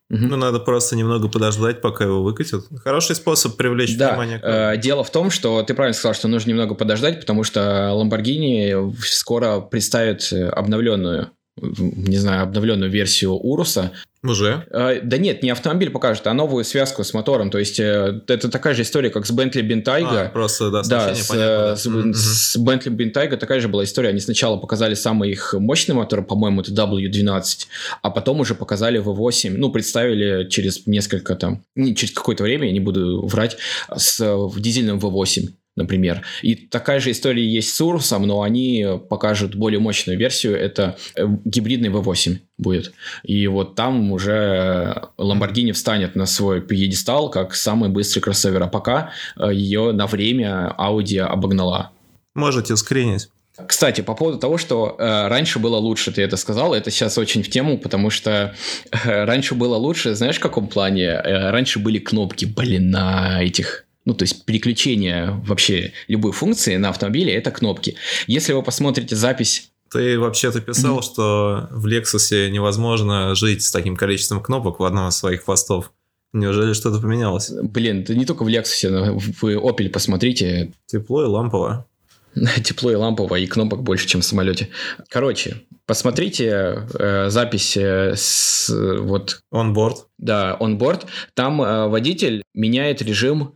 Ну, 0.09 0.37
надо 0.37 0.59
просто 0.59 0.95
немного 0.95 1.27
подождать, 1.27 1.81
пока 1.81 2.03
его 2.03 2.23
выкатят. 2.23 2.65
Хороший 2.83 3.15
способ 3.15 3.55
привлечь 3.57 3.95
да. 3.95 4.09
внимание. 4.09 4.39
Э, 4.41 4.75
дело 4.75 5.03
в 5.03 5.11
том, 5.11 5.29
что 5.29 5.61
ты 5.61 5.75
правильно 5.75 5.93
сказал, 5.93 6.15
что 6.15 6.27
нужно 6.27 6.49
немного 6.49 6.73
подождать, 6.73 7.19
потому 7.19 7.43
что 7.43 7.91
Lamborghini 7.93 8.91
скоро 9.01 9.59
представит 9.59 10.33
обновленную 10.33 11.31
не 11.61 12.17
знаю, 12.17 12.43
обновленную 12.43 12.89
версию 12.89 13.33
Уруса. 13.33 13.91
Уже? 14.21 14.65
Э, 14.71 14.99
да 15.01 15.17
нет, 15.17 15.43
не 15.43 15.49
автомобиль 15.49 15.89
покажет, 15.89 16.27
а 16.27 16.33
новую 16.33 16.65
связку 16.65 17.03
с 17.03 17.13
мотором. 17.13 17.49
То 17.49 17.57
есть 17.57 17.79
э, 17.79 18.21
это 18.27 18.49
такая 18.49 18.73
же 18.73 18.81
история, 18.81 19.09
как 19.09 19.25
с 19.25 19.31
Bentley 19.31 19.61
Bentayga. 19.61 20.25
А, 20.25 20.29
просто, 20.29 20.69
да, 20.69 20.81
да 20.83 21.15
с, 21.15 21.27
понятно, 21.27 21.75
с, 21.75 21.87
mm-hmm. 21.87 22.13
с 22.13 22.57
Bentley 22.57 22.95
Bentayga 22.95 23.37
такая 23.37 23.61
же 23.61 23.69
была 23.69 23.85
история. 23.85 24.09
Они 24.09 24.19
сначала 24.19 24.57
показали 24.57 24.93
самый 24.93 25.31
их 25.31 25.53
мощный 25.53 25.95
мотор, 25.95 26.23
по-моему, 26.25 26.61
это 26.61 26.71
W12, 26.71 27.67
а 28.01 28.09
потом 28.09 28.41
уже 28.41 28.55
показали 28.55 29.01
V8. 29.01 29.51
Ну, 29.51 29.71
представили 29.71 30.49
через 30.49 30.85
несколько 30.85 31.35
там, 31.35 31.63
через 31.75 32.11
какое-то 32.11 32.43
время, 32.43 32.67
я 32.67 32.73
не 32.73 32.81
буду 32.81 33.25
врать, 33.25 33.57
с 33.95 34.19
дизельным 34.57 34.99
V8 34.99 35.47
например. 35.79 36.21
И 36.43 36.55
такая 36.55 36.99
же 36.99 37.09
история 37.11 37.43
есть 37.43 37.73
с 37.73 37.81
Урусом, 37.81 38.27
но 38.27 38.43
они 38.43 38.85
покажут 39.09 39.55
более 39.55 39.79
мощную 39.79 40.19
версию. 40.19 40.55
Это 40.57 40.97
э, 41.15 41.25
гибридный 41.45 41.89
V8 41.89 42.37
будет. 42.57 42.93
И 43.23 43.47
вот 43.47 43.75
там 43.75 44.11
уже 44.11 45.09
Lamborghini 45.17 45.71
встанет 45.71 46.15
на 46.15 46.27
свой 46.27 46.61
пьедестал 46.61 47.31
как 47.31 47.55
самый 47.55 47.89
быстрый 47.89 48.19
кроссовер. 48.21 48.61
А 48.61 48.67
пока 48.67 49.11
э, 49.37 49.49
ее 49.51 49.91
на 49.93 50.05
время 50.05 50.75
Audi 50.77 51.19
обогнала. 51.19 51.91
Можете 52.35 52.75
скринить. 52.75 53.29
Кстати, 53.67 54.01
по 54.01 54.15
поводу 54.15 54.37
того, 54.37 54.57
что 54.57 54.95
э, 54.97 55.27
раньше 55.27 55.59
было 55.59 55.77
лучше, 55.77 56.11
ты 56.11 56.21
это 56.21 56.37
сказал, 56.37 56.73
это 56.73 56.91
сейчас 56.91 57.17
очень 57.17 57.43
в 57.43 57.49
тему, 57.49 57.77
потому 57.77 58.09
что 58.09 58.55
э, 58.91 59.23
раньше 59.25 59.55
было 59.55 59.75
лучше, 59.75 60.15
знаешь, 60.15 60.37
в 60.37 60.39
каком 60.39 60.67
плане? 60.67 61.07
Э, 61.07 61.51
раньше 61.51 61.79
были 61.79 61.99
кнопки, 61.99 62.45
блин, 62.45 62.89
на 62.89 63.43
этих 63.43 63.85
ну, 64.09 64.15
то 64.15 64.23
есть 64.23 64.43
переключение 64.45 65.39
вообще 65.45 65.93
любой 66.07 66.31
функции 66.31 66.77
на 66.77 66.89
автомобиле– 66.89 67.31
это 67.35 67.51
кнопки. 67.51 67.95
Если 68.25 68.53
вы 68.53 68.63
посмотрите 68.63 69.15
запись 69.15 69.69
ты 69.91 70.19
вообще-то 70.19 70.61
писал, 70.61 70.99
mm-hmm. 70.99 71.03
что 71.03 71.67
в 71.71 71.87
Lexus 71.87 72.49
невозможно 72.49 73.33
жить 73.33 73.63
с 73.63 73.71
таким 73.71 73.95
количеством 73.95 74.39
кнопок 74.39 74.79
в 74.79 74.83
одном 74.83 75.07
из 75.07 75.15
своих 75.15 75.45
постов. 75.45 75.91
Неужели 76.31 76.73
что-то 76.73 76.99
поменялось? 76.99 77.49
Блин, 77.49 78.03
да 78.03 78.13
не 78.13 78.25
только 78.25 78.43
в 78.43 78.47
Lexus, 78.47 78.87
но 78.89 79.17
в 79.17 79.43
Opel 79.43 79.89
посмотрите. 79.89 80.73
Тепло 80.85 81.23
и 81.23 81.25
лампово. 81.25 81.87
Тепло 82.63 82.91
и 82.91 82.95
лампово, 82.95 83.35
и 83.35 83.47
кнопок 83.47 83.81
больше, 83.81 84.07
чем 84.07 84.21
в 84.21 84.25
самолете. 84.25 84.69
Короче, 85.09 85.63
посмотрите 85.87 86.85
э, 86.93 87.29
запись 87.29 87.75
э, 87.75 88.13
с 88.15 88.69
вот... 88.69 89.41
On-board. 89.51 89.95
Да, 90.19 90.55
on-board. 90.59 91.05
Там 91.33 91.61
э, 91.61 91.87
водитель 91.87 92.43
меняет 92.53 93.01
режим 93.01 93.55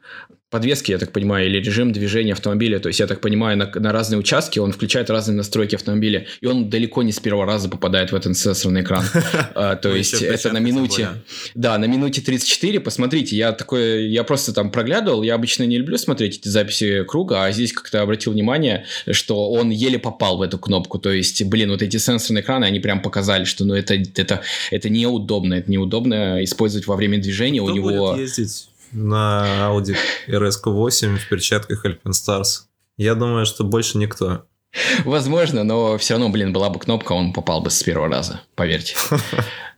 подвески, 0.53 0.91
я 0.91 0.99
так 0.99 1.11
понимаю, 1.11 1.47
или 1.47 1.57
режим 1.57 1.91
движения 1.91 2.33
автомобиля. 2.33 2.79
То 2.79 2.87
есть, 2.87 2.99
я 2.99 3.07
так 3.07 3.21
понимаю, 3.21 3.57
на, 3.57 3.71
на 3.73 3.91
разные 3.91 4.19
участки 4.19 4.59
он 4.59 4.71
включает 4.71 5.09
разные 5.09 5.35
настройки 5.35 5.73
автомобиля, 5.73 6.27
и 6.41 6.45
он 6.45 6.69
далеко 6.69 7.01
не 7.01 7.11
с 7.11 7.19
первого 7.19 7.47
раза 7.47 7.69
попадает 7.69 8.11
в 8.11 8.15
этот 8.15 8.37
сенсорный 8.37 8.81
экран. 8.81 9.03
А, 9.55 9.75
то 9.75 9.95
есть, 9.95 10.21
это 10.21 10.51
на 10.53 10.59
минуте... 10.59 11.09
Да, 11.55 11.77
на 11.77 11.85
минуте 11.85 12.21
34, 12.21 12.79
посмотрите, 12.79 13.35
я 13.35 13.51
такой, 13.51 14.07
я 14.07 14.23
просто 14.23 14.53
там 14.53 14.71
проглядывал, 14.71 15.23
я 15.23 15.35
обычно 15.35 15.63
не 15.63 15.77
люблю 15.77 15.97
смотреть 15.97 16.39
эти 16.39 16.47
записи 16.47 17.03
круга, 17.03 17.45
а 17.45 17.51
здесь 17.51 17.73
как-то 17.73 18.01
обратил 18.01 18.33
внимание, 18.33 18.85
что 19.11 19.51
он 19.51 19.71
еле 19.71 19.97
попал 19.97 20.37
в 20.37 20.41
эту 20.41 20.59
кнопку. 20.59 20.99
То 20.99 21.11
есть, 21.11 21.43
блин, 21.43 21.71
вот 21.71 21.81
эти 21.81 21.97
сенсорные 21.97 22.43
экраны, 22.43 22.65
они 22.65 22.79
прям 22.79 23.01
показали, 23.01 23.43
что 23.43 23.65
ну 23.65 23.73
это, 23.73 23.95
это, 23.95 24.41
это 24.71 24.89
неудобно, 24.89 25.55
это 25.55 25.71
неудобно 25.71 26.43
использовать 26.43 26.85
во 26.87 26.95
время 26.95 27.17
движения. 27.17 27.61
Кто 27.61 27.71
У 27.71 27.75
него... 27.75 28.11
будет 28.11 28.21
ездить 28.21 28.67
на 28.93 29.69
Audi 29.69 29.95
RS8 30.27 31.17
в 31.17 31.29
перчатках 31.29 31.85
Alpine 31.85 32.43
Я 32.97 33.15
думаю, 33.15 33.45
что 33.45 33.63
больше 33.63 33.97
никто. 33.97 34.45
Возможно, 35.05 35.63
но 35.63 35.97
все 35.97 36.15
равно, 36.15 36.29
блин, 36.29 36.51
была 36.51 36.69
бы 36.69 36.79
кнопка, 36.79 37.11
он 37.11 37.33
попал 37.33 37.61
бы 37.61 37.69
с 37.69 37.83
первого 37.83 38.09
раза, 38.09 38.41
поверьте. 38.55 38.95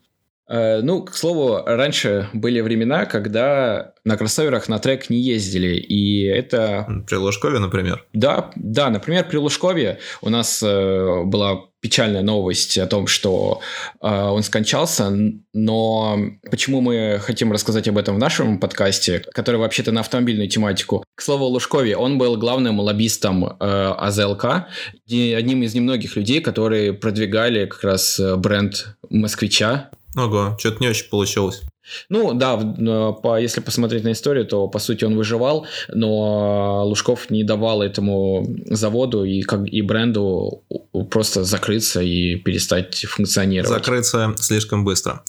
Э, 0.48 0.82
ну, 0.82 1.04
к 1.04 1.16
слову, 1.16 1.62
раньше 1.66 2.30
были 2.34 2.62
времена, 2.62 3.06
когда 3.06 3.94
на 4.04 4.18
кроссоверах 4.18 4.70
на 4.70 4.80
трек 4.80 5.10
не 5.10 5.20
ездили, 5.20 5.76
и 5.76 6.26
это... 6.26 6.88
При 7.08 7.16
Лужкове, 7.16 7.60
например? 7.60 8.06
Да, 8.14 8.52
да, 8.56 8.90
например, 8.90 9.28
при 9.28 9.38
Лужкове 9.38 10.00
у 10.22 10.30
нас 10.30 10.62
э, 10.62 11.24
была 11.24 11.62
печальная 11.86 12.24
новость 12.24 12.78
о 12.80 12.88
том, 12.88 13.06
что 13.06 13.62
э, 14.02 14.08
он 14.08 14.42
скончался, 14.44 15.12
но 15.54 16.18
почему 16.50 16.82
мы 16.82 17.20
хотим 17.22 17.52
рассказать 17.52 17.88
об 17.88 17.98
этом 17.98 18.16
в 18.16 18.20
нашем 18.20 18.60
подкасте, 18.60 19.24
который 19.34 19.58
вообще-то 19.58 19.92
на 19.92 20.00
автомобильную 20.00 20.50
тематику. 20.50 21.04
К 21.16 21.22
слову, 21.22 21.46
Лужкове, 21.46 21.96
он 21.96 22.18
был 22.18 22.38
главным 22.38 22.80
лоббистом 22.80 23.46
э, 23.46 23.56
АЗЛК, 23.60 24.68
одним 25.08 25.62
из 25.64 25.76
немногих 25.76 26.16
людей, 26.16 26.42
которые 26.42 26.94
продвигали 26.94 27.66
как 27.66 27.84
раз 27.84 28.20
э, 28.20 28.36
бренд 28.36 28.98
москвича, 29.12 29.92
Ого, 30.16 30.56
что-то 30.60 30.78
не 30.80 30.88
очень 30.88 31.10
получилось. 31.10 31.62
Ну 32.10 32.34
да, 32.34 32.58
по, 32.58 33.40
если 33.40 33.62
посмотреть 33.62 34.04
на 34.04 34.14
историю, 34.14 34.46
то 34.46 34.68
по 34.68 34.80
сути 34.80 35.06
он 35.06 35.16
выживал, 35.16 35.68
но 35.90 36.84
Лужков 36.86 37.30
не 37.30 37.44
давал 37.44 37.82
этому 37.84 38.48
заводу 38.66 39.24
и, 39.24 39.42
как, 39.42 39.68
и 39.68 39.82
бренду 39.82 40.64
просто 41.12 41.44
закрыться 41.44 42.02
и 42.02 42.36
перестать 42.36 43.06
функционировать. 43.06 43.70
Закрыться 43.70 44.34
слишком 44.40 44.84
быстро. 44.84 45.24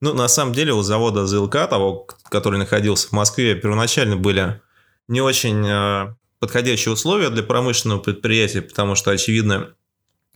Ну, 0.00 0.12
на 0.12 0.28
самом 0.28 0.52
деле 0.52 0.74
у 0.74 0.82
завода 0.82 1.26
ЗЛК, 1.26 1.68
того, 1.68 2.06
который 2.30 2.58
находился 2.58 3.08
в 3.08 3.12
Москве, 3.12 3.54
первоначально 3.54 4.16
были 4.16 4.60
не 5.08 5.22
очень 5.22 5.66
э, 5.66 6.14
подходящие 6.38 6.92
условия 6.92 7.30
для 7.30 7.42
промышленного 7.42 8.00
предприятия, 8.00 8.60
потому 8.60 8.94
что, 8.94 9.10
очевидно, 9.10 9.74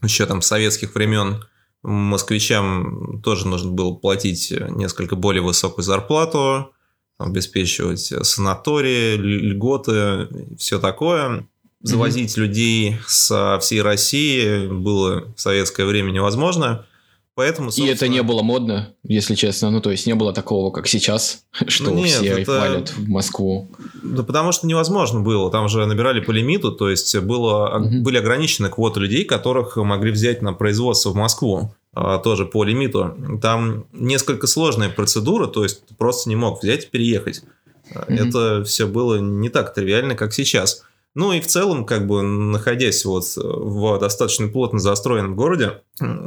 еще 0.01 0.25
там 0.25 0.41
советских 0.41 0.95
времен 0.95 1.45
москвичам 1.83 3.21
тоже 3.21 3.47
нужно 3.47 3.71
было 3.71 3.93
платить 3.93 4.53
несколько 4.69 5.15
более 5.15 5.41
высокую 5.41 5.83
зарплату, 5.83 6.71
обеспечивать 7.17 8.13
санатории, 8.25 9.15
льготы, 9.15 10.27
все 10.57 10.79
такое. 10.79 11.47
Завозить 11.83 12.37
mm-hmm. 12.37 12.41
людей 12.41 12.97
со 13.07 13.57
всей 13.59 13.81
России 13.81 14.67
было 14.67 15.33
в 15.35 15.41
советское 15.41 15.85
время 15.85 16.11
невозможно. 16.11 16.85
Поэтому, 17.33 17.69
собственно... 17.69 17.87
И 17.87 17.91
это 17.93 18.07
не 18.09 18.23
было 18.23 18.41
модно, 18.41 18.93
если 19.03 19.35
честно. 19.35 19.69
Ну, 19.71 19.79
то 19.79 19.89
есть, 19.89 20.05
не 20.05 20.15
было 20.15 20.33
такого, 20.33 20.71
как 20.71 20.87
сейчас, 20.87 21.45
что 21.67 21.91
ну, 21.91 22.03
нет, 22.03 22.09
все 22.09 22.41
это... 22.41 22.51
валят 22.51 22.89
в 22.89 23.07
Москву. 23.07 23.69
Да 24.03 24.23
потому 24.23 24.51
что 24.51 24.67
невозможно 24.67 25.21
было. 25.21 25.49
Там 25.49 25.69
же 25.69 25.85
набирали 25.85 26.19
по 26.19 26.31
лимиту, 26.31 26.73
то 26.73 26.89
есть, 26.89 27.17
было, 27.19 27.77
угу. 27.77 28.01
были 28.01 28.17
ограничены 28.17 28.69
квоты 28.69 28.99
людей, 28.99 29.23
которых 29.23 29.77
могли 29.77 30.11
взять 30.11 30.41
на 30.41 30.53
производство 30.53 31.11
в 31.11 31.15
Москву. 31.15 31.73
А, 31.93 32.19
тоже 32.19 32.45
по 32.45 32.63
лимиту. 32.63 33.15
Там 33.41 33.85
несколько 33.93 34.47
сложная 34.47 34.89
процедура, 34.89 35.47
то 35.47 35.63
есть, 35.63 35.85
ты 35.85 35.95
просто 35.95 36.29
не 36.29 36.35
мог 36.35 36.61
взять 36.61 36.85
и 36.85 36.89
переехать. 36.89 37.43
Угу. 37.91 38.13
Это 38.13 38.63
все 38.65 38.87
было 38.87 39.19
не 39.19 39.47
так 39.47 39.73
тривиально, 39.73 40.15
как 40.15 40.33
сейчас. 40.33 40.83
Ну 41.15 41.33
и 41.33 41.41
в 41.41 41.47
целом, 41.47 41.85
как 41.85 42.07
бы 42.07 42.21
находясь 42.21 43.03
вот 43.03 43.25
в 43.35 43.99
достаточно 43.99 44.47
плотно 44.47 44.79
застроенном 44.79 45.35
городе, 45.35 45.81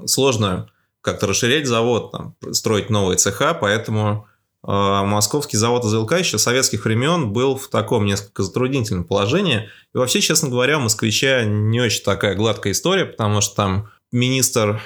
сложно 0.07 0.69
как-то 1.05 1.27
расширять 1.27 1.67
завод, 1.67 2.13
там, 2.13 2.35
строить 2.53 2.89
новые 2.89 3.19
цеха, 3.19 3.53
поэтому 3.53 4.27
э, 4.67 4.71
московский 4.71 5.59
завод 5.59 5.85
АЗЛК 5.85 6.13
еще 6.19 6.39
советских 6.39 6.87
времен 6.87 7.31
был 7.31 7.57
в 7.57 7.69
таком 7.69 8.07
несколько 8.07 8.43
затруднительном 8.43 9.05
положении. 9.05 9.69
И 9.95 9.99
вообще, 9.99 10.23
честно 10.23 10.49
говоря, 10.49 10.79
у 10.79 10.81
москвича 10.81 11.45
не 11.45 11.79
очень 11.83 12.03
такая 12.03 12.35
гладкая 12.35 12.73
история, 12.73 13.05
потому 13.05 13.43
что 13.43 13.55
там 13.55 13.91
министр 14.13 14.81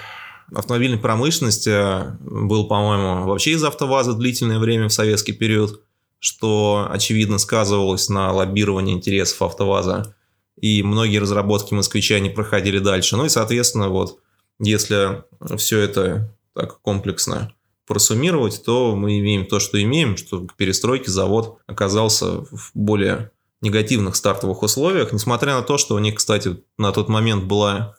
автомобильной 0.53 0.99
промышленности 0.99 2.19
был, 2.21 2.67
по-моему, 2.67 3.29
вообще 3.29 3.53
из 3.53 3.63
АвтоВАЗа 3.63 4.15
длительное 4.15 4.59
время 4.59 4.89
в 4.89 4.93
советский 4.93 5.33
период, 5.33 5.83
что, 6.19 6.89
очевидно, 6.91 7.39
сказывалось 7.39 8.09
на 8.09 8.33
лоббировании 8.33 8.95
интересов 8.95 9.41
АвтоВАЗа. 9.43 10.17
И 10.61 10.83
многие 10.83 11.19
разработки 11.19 11.75
москвича 11.75 12.19
не 12.19 12.31
проходили 12.31 12.81
дальше. 12.81 13.17
Ну 13.17 13.27
и, 13.27 13.29
соответственно, 13.29 13.89
вот 13.89 14.19
если 14.59 15.25
все 15.57 15.81
это 15.81 16.35
так 16.55 16.81
комплексно 16.81 17.53
просуммировать, 17.87 18.63
то 18.65 18.95
мы 18.95 19.19
имеем 19.19 19.47
то, 19.47 19.61
что 19.61 19.83
имеем, 19.83 20.17
что 20.17 20.47
к 20.47 20.55
перестройке 20.55 21.11
завод 21.11 21.59
оказался 21.67 22.43
в 22.43 22.71
более 22.75 23.31
негативных 23.61 24.15
стартовых 24.15 24.63
условиях, 24.63 25.13
несмотря 25.13 25.55
на 25.55 25.63
то, 25.63 25.79
что 25.79 25.95
у 25.95 25.99
них, 25.99 26.17
кстати, 26.17 26.63
на 26.77 26.93
тот 26.93 27.09
момент 27.09 27.45
была 27.45 27.97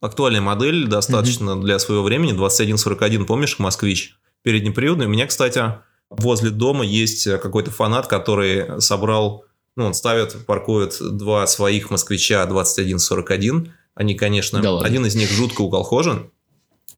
актуальная 0.00 0.40
модель 0.40 0.86
достаточно 0.86 1.50
mm-hmm. 1.50 1.62
для 1.62 1.78
своего 1.78 2.02
времени, 2.02 2.32
2141, 2.32 3.26
помнишь, 3.26 3.58
москвич, 3.58 4.16
переднеприводный. 4.42 5.06
У 5.06 5.10
меня, 5.10 5.26
кстати, 5.26 5.62
возле 6.08 6.50
дома 6.50 6.84
есть 6.84 7.24
какой-то 7.24 7.70
фанат, 7.70 8.06
который 8.06 8.80
собрал 8.80 9.44
Ну, 9.76 9.84
он 9.84 9.94
ставит, 9.94 10.46
паркует 10.46 10.96
два 11.00 11.46
своих 11.46 11.90
москвича 11.90 12.46
2141. 12.46 13.72
Они, 13.96 14.14
конечно, 14.14 14.60
да 14.60 14.78
один 14.80 15.04
из 15.06 15.16
них 15.16 15.30
жутко 15.30 15.62
уколхожен. 15.62 16.30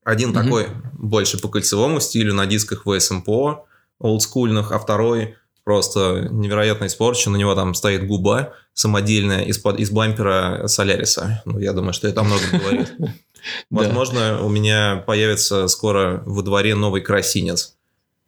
Один 0.04 0.30
угу. 0.30 0.40
такой 0.40 0.66
больше 0.92 1.40
по 1.40 1.48
кольцевому 1.48 2.00
стилю 2.00 2.34
на 2.34 2.44
дисках 2.46 2.86
VSMPO 2.86 3.60
олдскульных, 4.00 4.72
а 4.72 4.78
второй 4.78 5.36
просто 5.64 6.28
невероятно 6.30 6.86
испорчен. 6.86 7.34
У 7.34 7.36
него 7.36 7.54
там 7.54 7.74
стоит 7.74 8.06
губа 8.06 8.54
самодельная 8.74 9.44
из-под, 9.44 9.78
из 9.78 9.90
бампера 9.90 10.66
Соляриса. 10.66 11.42
Ну, 11.44 11.58
я 11.58 11.72
думаю, 11.72 11.92
что 11.92 12.08
это 12.08 12.22
много 12.22 12.42
говорит. 12.52 12.92
Возможно, 13.70 14.42
у 14.42 14.48
меня 14.48 15.04
появится 15.06 15.68
скоро 15.68 16.22
во 16.26 16.42
дворе 16.42 16.74
новый 16.74 17.00
красинец. 17.00 17.76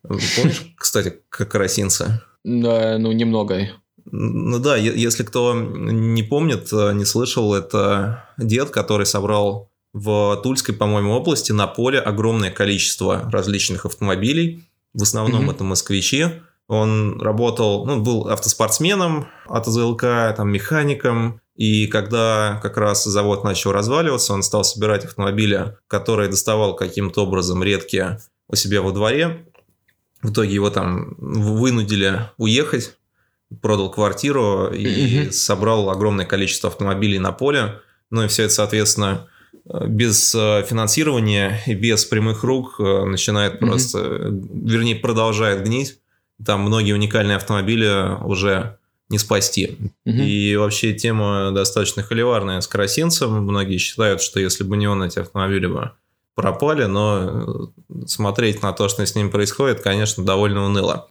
Помнишь, 0.03 0.75
кстати, 0.77 1.21
как 1.29 1.50
красинца? 1.50 2.23
Да, 2.45 2.99
ну, 2.99 3.11
немного. 3.11 3.69
Ну 4.12 4.59
да, 4.59 4.76
если 4.76 5.23
кто 5.23 5.55
не 5.55 6.23
помнит, 6.23 6.73
не 6.73 7.05
слышал, 7.05 7.55
это 7.55 8.25
дед, 8.38 8.71
который 8.71 9.07
собрал 9.07 9.71
в 9.93 10.40
Тульской, 10.43 10.75
по-моему, 10.75 11.12
области 11.12 11.52
на 11.52 11.67
поле 11.67 11.99
огромное 11.99 12.50
количество 12.50 13.29
различных 13.31 13.87
автомобилей. 13.87 14.64
В 14.95 15.02
основном 15.02 15.49
mm-hmm. 15.49 15.55
это 15.55 15.64
москвичи. 15.64 16.26
Он 16.69 17.21
работал, 17.21 17.85
ну, 17.85 18.00
был 18.00 18.29
автоспортсменом 18.29 19.26
от 19.49 19.67
АЗЛК, 19.67 20.02
там, 20.37 20.50
механиком. 20.52 21.40
И 21.57 21.88
когда 21.88 22.61
как 22.62 22.76
раз 22.76 23.05
завод 23.05 23.43
начал 23.43 23.73
разваливаться, 23.73 24.33
он 24.33 24.43
стал 24.43 24.62
собирать 24.62 25.05
автомобили, 25.05 25.76
которые 25.88 26.29
доставал 26.29 26.76
каким-то 26.76 27.25
образом 27.25 27.62
редкие 27.62 28.21
у 28.49 28.55
себя 28.55 28.83
во 28.83 28.93
дворе. 28.93 29.47
В 30.23 30.31
итоге 30.31 30.55
его 30.55 30.71
там 30.71 31.17
вынудили 31.19 32.31
уехать, 32.37 32.97
продал 33.61 33.90
квартиру 33.90 34.69
и 34.73 34.85
mm-hmm. 34.85 35.33
собрал 35.33 35.90
огромное 35.90 36.26
количество 36.26 36.69
автомобилей 36.69 37.19
на 37.19 37.33
поле. 37.33 37.80
Ну 38.11 38.25
и 38.25 38.28
все 38.28 38.45
это, 38.45 38.54
соответственно, 38.54 39.26
без 39.64 40.35
э, 40.35 40.64
финансирования 40.69 41.61
и 41.66 41.75
без 41.75 42.04
прямых 42.04 42.45
рук 42.45 42.76
э, 42.78 43.04
начинает 43.04 43.54
mm-hmm. 43.54 43.66
просто, 43.66 43.99
вернее, 43.99 44.97
продолжает 44.97 45.64
гнить. 45.64 45.99
Там 46.45 46.62
многие 46.62 46.92
уникальные 46.92 47.37
автомобили 47.37 48.23
уже 48.25 48.78
не 49.11 49.19
спасти. 49.19 49.76
Угу. 50.07 50.14
И 50.14 50.57
вообще 50.57 50.95
тема 50.95 51.50
достаточно 51.50 52.02
холиварная 52.02 52.61
с 52.61 52.69
Красинцем. 52.69 53.42
Многие 53.42 53.76
считают, 53.76 54.23
что 54.23 54.40
если 54.40 54.64
бы 54.64 54.76
не 54.76 54.87
он, 54.87 55.02
эти 55.02 55.19
автомобили 55.19 55.66
бы 55.66 55.90
пропали, 56.37 56.85
но 56.85 57.73
смотреть 58.07 58.62
на 58.62 58.73
то, 58.73 58.88
что 58.88 59.04
с 59.04 59.14
ним 59.14 59.30
происходит, 59.30 59.80
конечно, 59.80 60.25
довольно 60.25 60.64
уныло. 60.64 61.09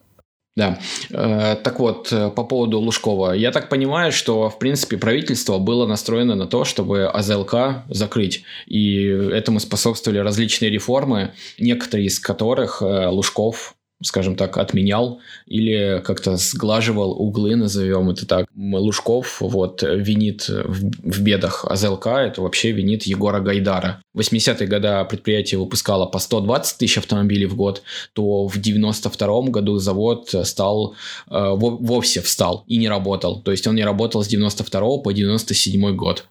Да. 0.60 0.78
Э, 1.10 1.56
так 1.64 1.80
вот, 1.80 2.12
э, 2.12 2.30
по 2.36 2.44
поводу 2.44 2.80
Лужкова. 2.80 3.32
Я 3.32 3.52
так 3.52 3.70
понимаю, 3.70 4.12
что, 4.12 4.50
в 4.50 4.60
принципе, 4.60 4.98
правительство 4.98 5.58
было 5.58 5.88
настроено 5.88 6.36
на 6.36 6.48
то, 6.48 6.66
чтобы 6.66 7.08
АЗЛК 7.08 7.86
закрыть. 7.88 8.44
И 8.68 9.06
этому 9.06 9.62
способствовали 9.62 10.20
различные 10.20 10.70
реформы, 10.70 11.32
некоторые 11.60 12.08
из 12.08 12.20
которых 12.20 12.82
э, 12.82 13.08
Лужков 13.08 13.76
скажем 14.02 14.36
так, 14.36 14.58
отменял 14.58 15.20
или 15.46 16.02
как-то 16.04 16.38
сглаживал 16.38 17.12
углы, 17.12 17.56
назовем 17.56 18.10
это 18.10 18.26
так. 18.26 18.48
Лужков 18.56 19.42
вот 19.42 19.84
винит 19.84 20.48
в, 20.48 20.92
в 21.04 21.22
бедах 21.22 21.66
АЗЛК, 21.66 22.08
это 22.08 22.42
вообще 22.42 22.72
винит 22.72 23.04
Егора 23.04 23.40
Гайдара. 23.40 24.02
В 24.14 24.20
80-е 24.20 24.68
годы 24.68 25.06
предприятие 25.10 25.60
выпускало 25.60 26.06
по 26.06 26.20
120 26.20 26.78
тысяч 26.78 26.98
автомобилей 26.98 27.46
в 27.46 27.56
год, 27.56 27.84
то 28.14 28.48
в 28.48 28.58
92 28.58 29.42
году 29.44 29.78
завод 29.78 30.34
стал, 30.44 30.96
э, 31.30 31.32
вовсе 31.32 32.22
встал 32.22 32.64
и 32.68 32.78
не 32.78 32.88
работал. 32.88 33.42
То 33.42 33.52
есть 33.52 33.68
он 33.68 33.76
не 33.76 33.84
работал 33.84 34.24
с 34.24 34.28
92 34.28 34.98
по 35.00 35.12
97 35.12 35.96
год. 35.96 36.26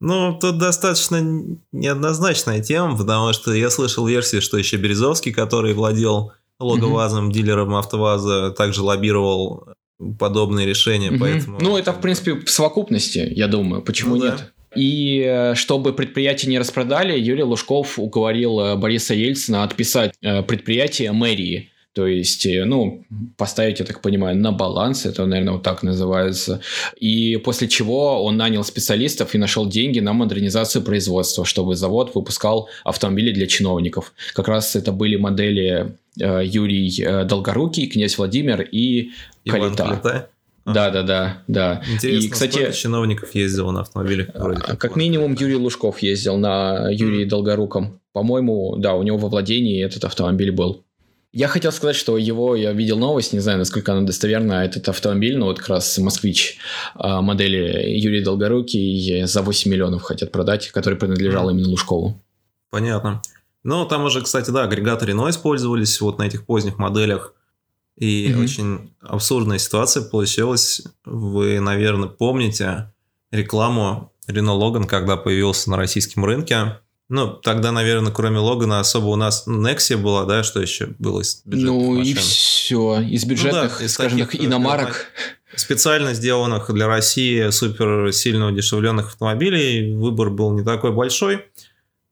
Ну, 0.00 0.38
тут 0.38 0.56
достаточно 0.56 1.20
неоднозначная 1.72 2.62
тема, 2.62 2.96
потому 2.96 3.34
что 3.34 3.52
я 3.52 3.68
слышал 3.68 4.06
версию, 4.06 4.40
что 4.40 4.56
еще 4.56 4.78
Березовский, 4.78 5.30
который 5.30 5.74
владел 5.74 6.32
логовазом, 6.60 7.28
mm-hmm. 7.28 7.32
дилером 7.32 7.74
АвтоВАЗа, 7.74 8.50
также 8.52 8.82
лоббировал 8.82 9.68
подобные 10.18 10.66
решения, 10.66 11.10
mm-hmm. 11.10 11.18
поэтому... 11.18 11.58
Ну, 11.60 11.76
это, 11.76 11.92
в 11.92 12.00
принципе, 12.00 12.34
в 12.34 12.48
совокупности, 12.48 13.30
я 13.34 13.48
думаю, 13.48 13.82
почему 13.82 14.16
ну, 14.16 14.24
нет? 14.24 14.36
Да. 14.36 14.80
И 14.80 15.24
э, 15.26 15.54
чтобы 15.56 15.92
предприятие 15.92 16.50
не 16.50 16.58
распродали, 16.58 17.18
Юрий 17.18 17.42
Лужков 17.42 17.98
уговорил 17.98 18.76
Бориса 18.76 19.14
Ельцина 19.14 19.64
отписать 19.64 20.14
э, 20.22 20.42
предприятие 20.42 21.10
мэрии 21.12 21.70
то 21.92 22.06
есть, 22.06 22.46
э, 22.46 22.64
ну, 22.64 23.04
поставить, 23.36 23.80
я 23.80 23.84
так 23.84 24.00
понимаю, 24.00 24.36
на 24.36 24.52
баланс, 24.52 25.06
это, 25.06 25.26
наверное, 25.26 25.54
вот 25.54 25.62
так 25.62 25.82
называется. 25.82 26.60
И 26.96 27.36
после 27.36 27.66
чего 27.66 28.24
он 28.24 28.36
нанял 28.36 28.62
специалистов 28.62 29.34
и 29.34 29.38
нашел 29.38 29.66
деньги 29.66 29.98
на 29.98 30.12
модернизацию 30.12 30.82
производства, 30.82 31.44
чтобы 31.44 31.74
завод 31.74 32.14
выпускал 32.14 32.68
автомобили 32.84 33.32
для 33.32 33.48
чиновников. 33.48 34.12
Как 34.34 34.46
раз 34.46 34.76
это 34.76 34.92
были 34.92 35.16
модели 35.16 35.96
э, 36.20 36.42
Юрий 36.44 37.02
э, 37.02 37.24
Долгорукий, 37.24 37.88
князь 37.88 38.18
Владимир 38.18 38.60
и 38.60 39.10
Иван 39.44 39.74
Калита. 39.74 39.84
Калита? 39.84 40.28
Да, 40.66 40.90
да, 40.90 41.02
да, 41.02 41.42
да. 41.48 41.82
Интересно, 41.90 42.26
и, 42.26 42.30
кстати, 42.30 42.72
чиновников 42.72 43.34
ездило 43.34 43.72
на 43.72 43.80
автомобилях? 43.80 44.28
Вроде 44.34 44.60
как, 44.60 44.78
как 44.78 44.94
минимум 44.94 45.34
Юрий 45.34 45.56
Лужков 45.56 46.00
ездил 46.00 46.36
на 46.36 46.88
Юрии 46.90 47.24
mm. 47.24 47.28
Долгоруком. 47.28 48.00
По-моему, 48.12 48.76
да, 48.76 48.94
у 48.94 49.02
него 49.02 49.16
во 49.16 49.28
владении 49.28 49.82
этот 49.82 50.04
автомобиль 50.04 50.52
был. 50.52 50.84
Я 51.32 51.46
хотел 51.46 51.70
сказать, 51.70 51.94
что 51.94 52.18
его, 52.18 52.56
я 52.56 52.72
видел 52.72 52.98
новость, 52.98 53.32
не 53.32 53.38
знаю, 53.38 53.58
насколько 53.58 53.92
она 53.92 54.04
достоверна, 54.04 54.64
этот 54.64 54.88
автомобиль, 54.88 55.36
ну 55.36 55.46
вот 55.46 55.60
как 55.60 55.68
раз 55.68 55.96
«Москвич» 55.98 56.58
а, 56.94 57.22
модели 57.22 57.88
Юрий 57.98 58.24
Долгорукий 58.24 59.24
за 59.26 59.42
8 59.42 59.70
миллионов 59.70 60.02
хотят 60.02 60.32
продать, 60.32 60.68
который 60.68 60.98
принадлежал 60.98 61.48
именно 61.50 61.68
Лужкову. 61.68 62.20
Понятно. 62.70 63.22
Ну, 63.62 63.84
там 63.86 64.04
уже, 64.04 64.22
кстати, 64.22 64.50
да, 64.50 64.64
агрегаторы 64.64 65.12
Renault 65.12 65.30
использовались 65.30 66.00
вот 66.00 66.18
на 66.18 66.24
этих 66.24 66.46
поздних 66.46 66.78
моделях. 66.78 67.34
И 67.96 68.28
mm-hmm. 68.28 68.42
очень 68.42 68.94
абсурдная 69.00 69.58
ситуация 69.58 70.02
получилась. 70.02 70.82
Вы, 71.04 71.60
наверное, 71.60 72.08
помните 72.08 72.92
рекламу 73.30 74.12
Renault 74.26 74.58
Logan, 74.58 74.86
когда 74.86 75.16
появился 75.16 75.70
на 75.70 75.76
российском 75.76 76.24
рынке. 76.24 76.78
Ну, 77.10 77.26
тогда, 77.28 77.72
наверное, 77.72 78.12
кроме 78.12 78.38
Логана 78.38 78.78
особо 78.78 79.06
у 79.06 79.16
нас 79.16 79.44
Nexia 79.48 79.96
была, 79.96 80.26
да, 80.26 80.44
что 80.44 80.60
еще 80.60 80.94
было 81.00 81.22
из 81.22 81.42
бюджетных 81.44 81.74
Ну 81.74 81.96
машин? 81.96 82.04
и 82.04 82.14
все, 82.14 83.00
из 83.00 83.24
бюджетных, 83.24 83.72
ну, 83.72 83.78
да, 83.80 83.84
из 83.84 83.92
скажем 83.92 84.20
так, 84.20 84.36
иномарок. 84.36 85.06
Специально 85.56 86.14
сделанных 86.14 86.72
для 86.72 86.86
России 86.86 87.50
супер 87.50 88.12
сильно 88.12 88.46
удешевленных 88.46 89.08
автомобилей 89.08 89.92
выбор 89.92 90.30
был 90.30 90.52
не 90.52 90.62
такой 90.62 90.92
большой. 90.92 91.46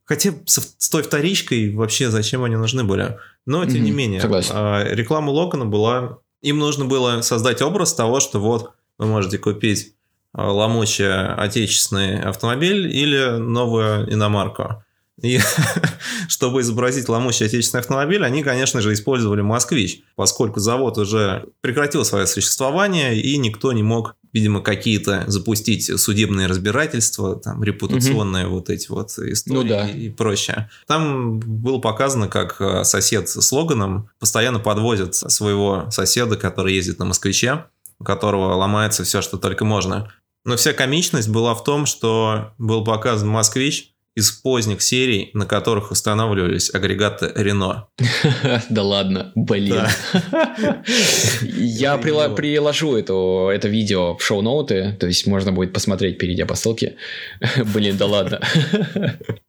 Хотя 0.05 0.33
с, 0.47 0.89
той 0.89 1.05
вторичкой 1.05 1.73
вообще 1.77 2.11
зачем 2.11 2.43
они 2.43 2.57
нужны 2.57 2.83
были? 2.83 3.19
Но, 3.47 3.65
тем 3.65 3.77
mm-hmm, 3.77 3.79
не 3.79 3.91
менее, 3.93 4.21
согласен. 4.21 4.53
А, 4.53 4.83
реклама 4.83 5.31
Логана 5.31 5.65
была... 5.65 6.19
Им 6.43 6.59
нужно 6.59 6.87
было 6.87 7.21
создать 7.21 7.63
образ 7.63 7.95
того, 7.95 8.19
что 8.19 8.41
вот 8.41 8.73
вы 8.99 9.07
можете 9.07 9.39
купить 9.39 9.95
а, 10.33 10.51
ломучий 10.51 11.09
отечественный 11.09 12.21
автомобиль 12.21 12.93
или 12.93 13.39
новую 13.39 14.13
иномарку. 14.13 14.83
И 15.22 15.40
чтобы 16.28 16.61
изобразить 16.61 17.09
ломущий 17.09 17.46
отечественный 17.46 17.81
автомобиль, 17.81 18.24
они, 18.24 18.42
конечно 18.42 18.81
же, 18.81 18.92
использовали 18.92 19.40
«Москвич», 19.40 20.02
поскольку 20.14 20.61
завод 20.61 20.98
уже 20.98 21.46
прекратил 21.61 22.04
свое 22.04 22.26
существование, 22.26 23.20
и 23.20 23.37
никто 23.37 23.72
не 23.72 23.83
мог, 23.83 24.14
видимо, 24.33 24.61
какие-то 24.61 25.24
запустить 25.26 26.00
судебные 26.00 26.46
разбирательства, 26.46 27.37
там, 27.37 27.62
репутационные 27.64 28.46
угу. 28.46 28.57
вот 28.57 28.70
эти 28.70 28.88
вот 28.88 29.11
истории 29.18 29.57
ну, 29.57 29.64
да. 29.64 29.88
и 29.88 30.09
прочее. 30.09 30.70
Там 30.87 31.40
было 31.40 31.78
показано, 31.78 32.28
как 32.28 32.61
э, 32.61 32.85
сосед 32.85 33.28
с 33.28 33.52
Логаном 33.52 34.11
постоянно 34.20 34.61
подвозит 34.61 35.14
своего 35.14 35.88
соседа, 35.90 36.37
который 36.37 36.74
ездит 36.74 37.00
на 37.00 37.07
«Москвиче», 37.07 37.64
у 37.98 38.04
которого 38.04 38.54
ломается 38.54 39.02
все, 39.02 39.20
что 39.20 39.38
только 39.38 39.64
можно. 39.64 40.12
Но 40.44 40.57
вся 40.57 40.72
комичность 40.72 41.28
была 41.28 41.54
в 41.54 41.64
том, 41.64 41.87
что 41.87 42.52
был 42.59 42.85
показан 42.85 43.28
«Москвич», 43.28 43.94
из 44.18 44.33
поздних 44.33 44.83
серий, 44.83 45.31
на 45.33 45.46
которых 45.46 45.92
устанавливались 45.92 46.74
агрегаты 46.74 47.31
Рено. 47.37 47.87
Да 48.68 48.83
ладно, 48.83 49.31
блин. 49.37 49.85
Я 51.42 51.96
приложу 51.98 52.96
это 52.96 53.68
видео 53.68 54.16
в 54.16 54.22
шоу-ноуты, 54.24 54.96
то 54.98 55.07
есть 55.07 55.26
можно 55.26 55.52
будет 55.52 55.72
посмотреть, 55.72 56.18
перейдя 56.18 56.46
по 56.46 56.57
ссылке. 56.57 56.96
Блин, 57.74 57.96
да 57.96 58.07
ладно. 58.07 58.40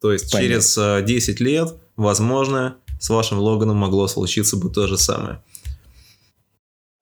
То 0.00 0.12
есть 0.12 0.32
через 0.32 0.78
10 1.04 1.40
э, 1.40 1.44
лет, 1.44 1.74
возможно, 1.96 2.76
с 3.00 3.10
вашим 3.10 3.38
Логаном 3.38 3.78
могло 3.78 4.06
случиться 4.06 4.56
бы 4.56 4.70
то 4.70 4.86
же 4.86 4.98
самое. 4.98 5.42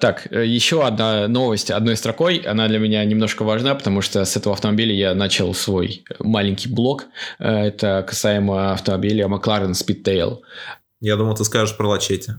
Так, 0.00 0.28
э, 0.30 0.46
еще 0.46 0.86
одна 0.86 1.26
новость 1.26 1.70
одной 1.70 1.96
строкой. 1.96 2.36
Она 2.38 2.68
для 2.68 2.78
меня 2.78 3.04
немножко 3.04 3.42
важна, 3.42 3.74
потому 3.74 4.00
что 4.00 4.24
с 4.24 4.36
этого 4.36 4.54
автомобиля 4.54 4.94
я 4.94 5.14
начал 5.14 5.52
свой 5.54 6.04
маленький 6.20 6.68
блог. 6.68 7.06
Э, 7.40 7.66
это 7.66 8.04
касаемо 8.06 8.72
автомобиля 8.72 9.26
McLaren 9.26 9.72
Speedtail. 9.72 10.38
Я 11.00 11.16
думал, 11.16 11.34
ты 11.34 11.44
скажешь 11.44 11.76
про 11.76 11.88
Лачете. 11.88 12.36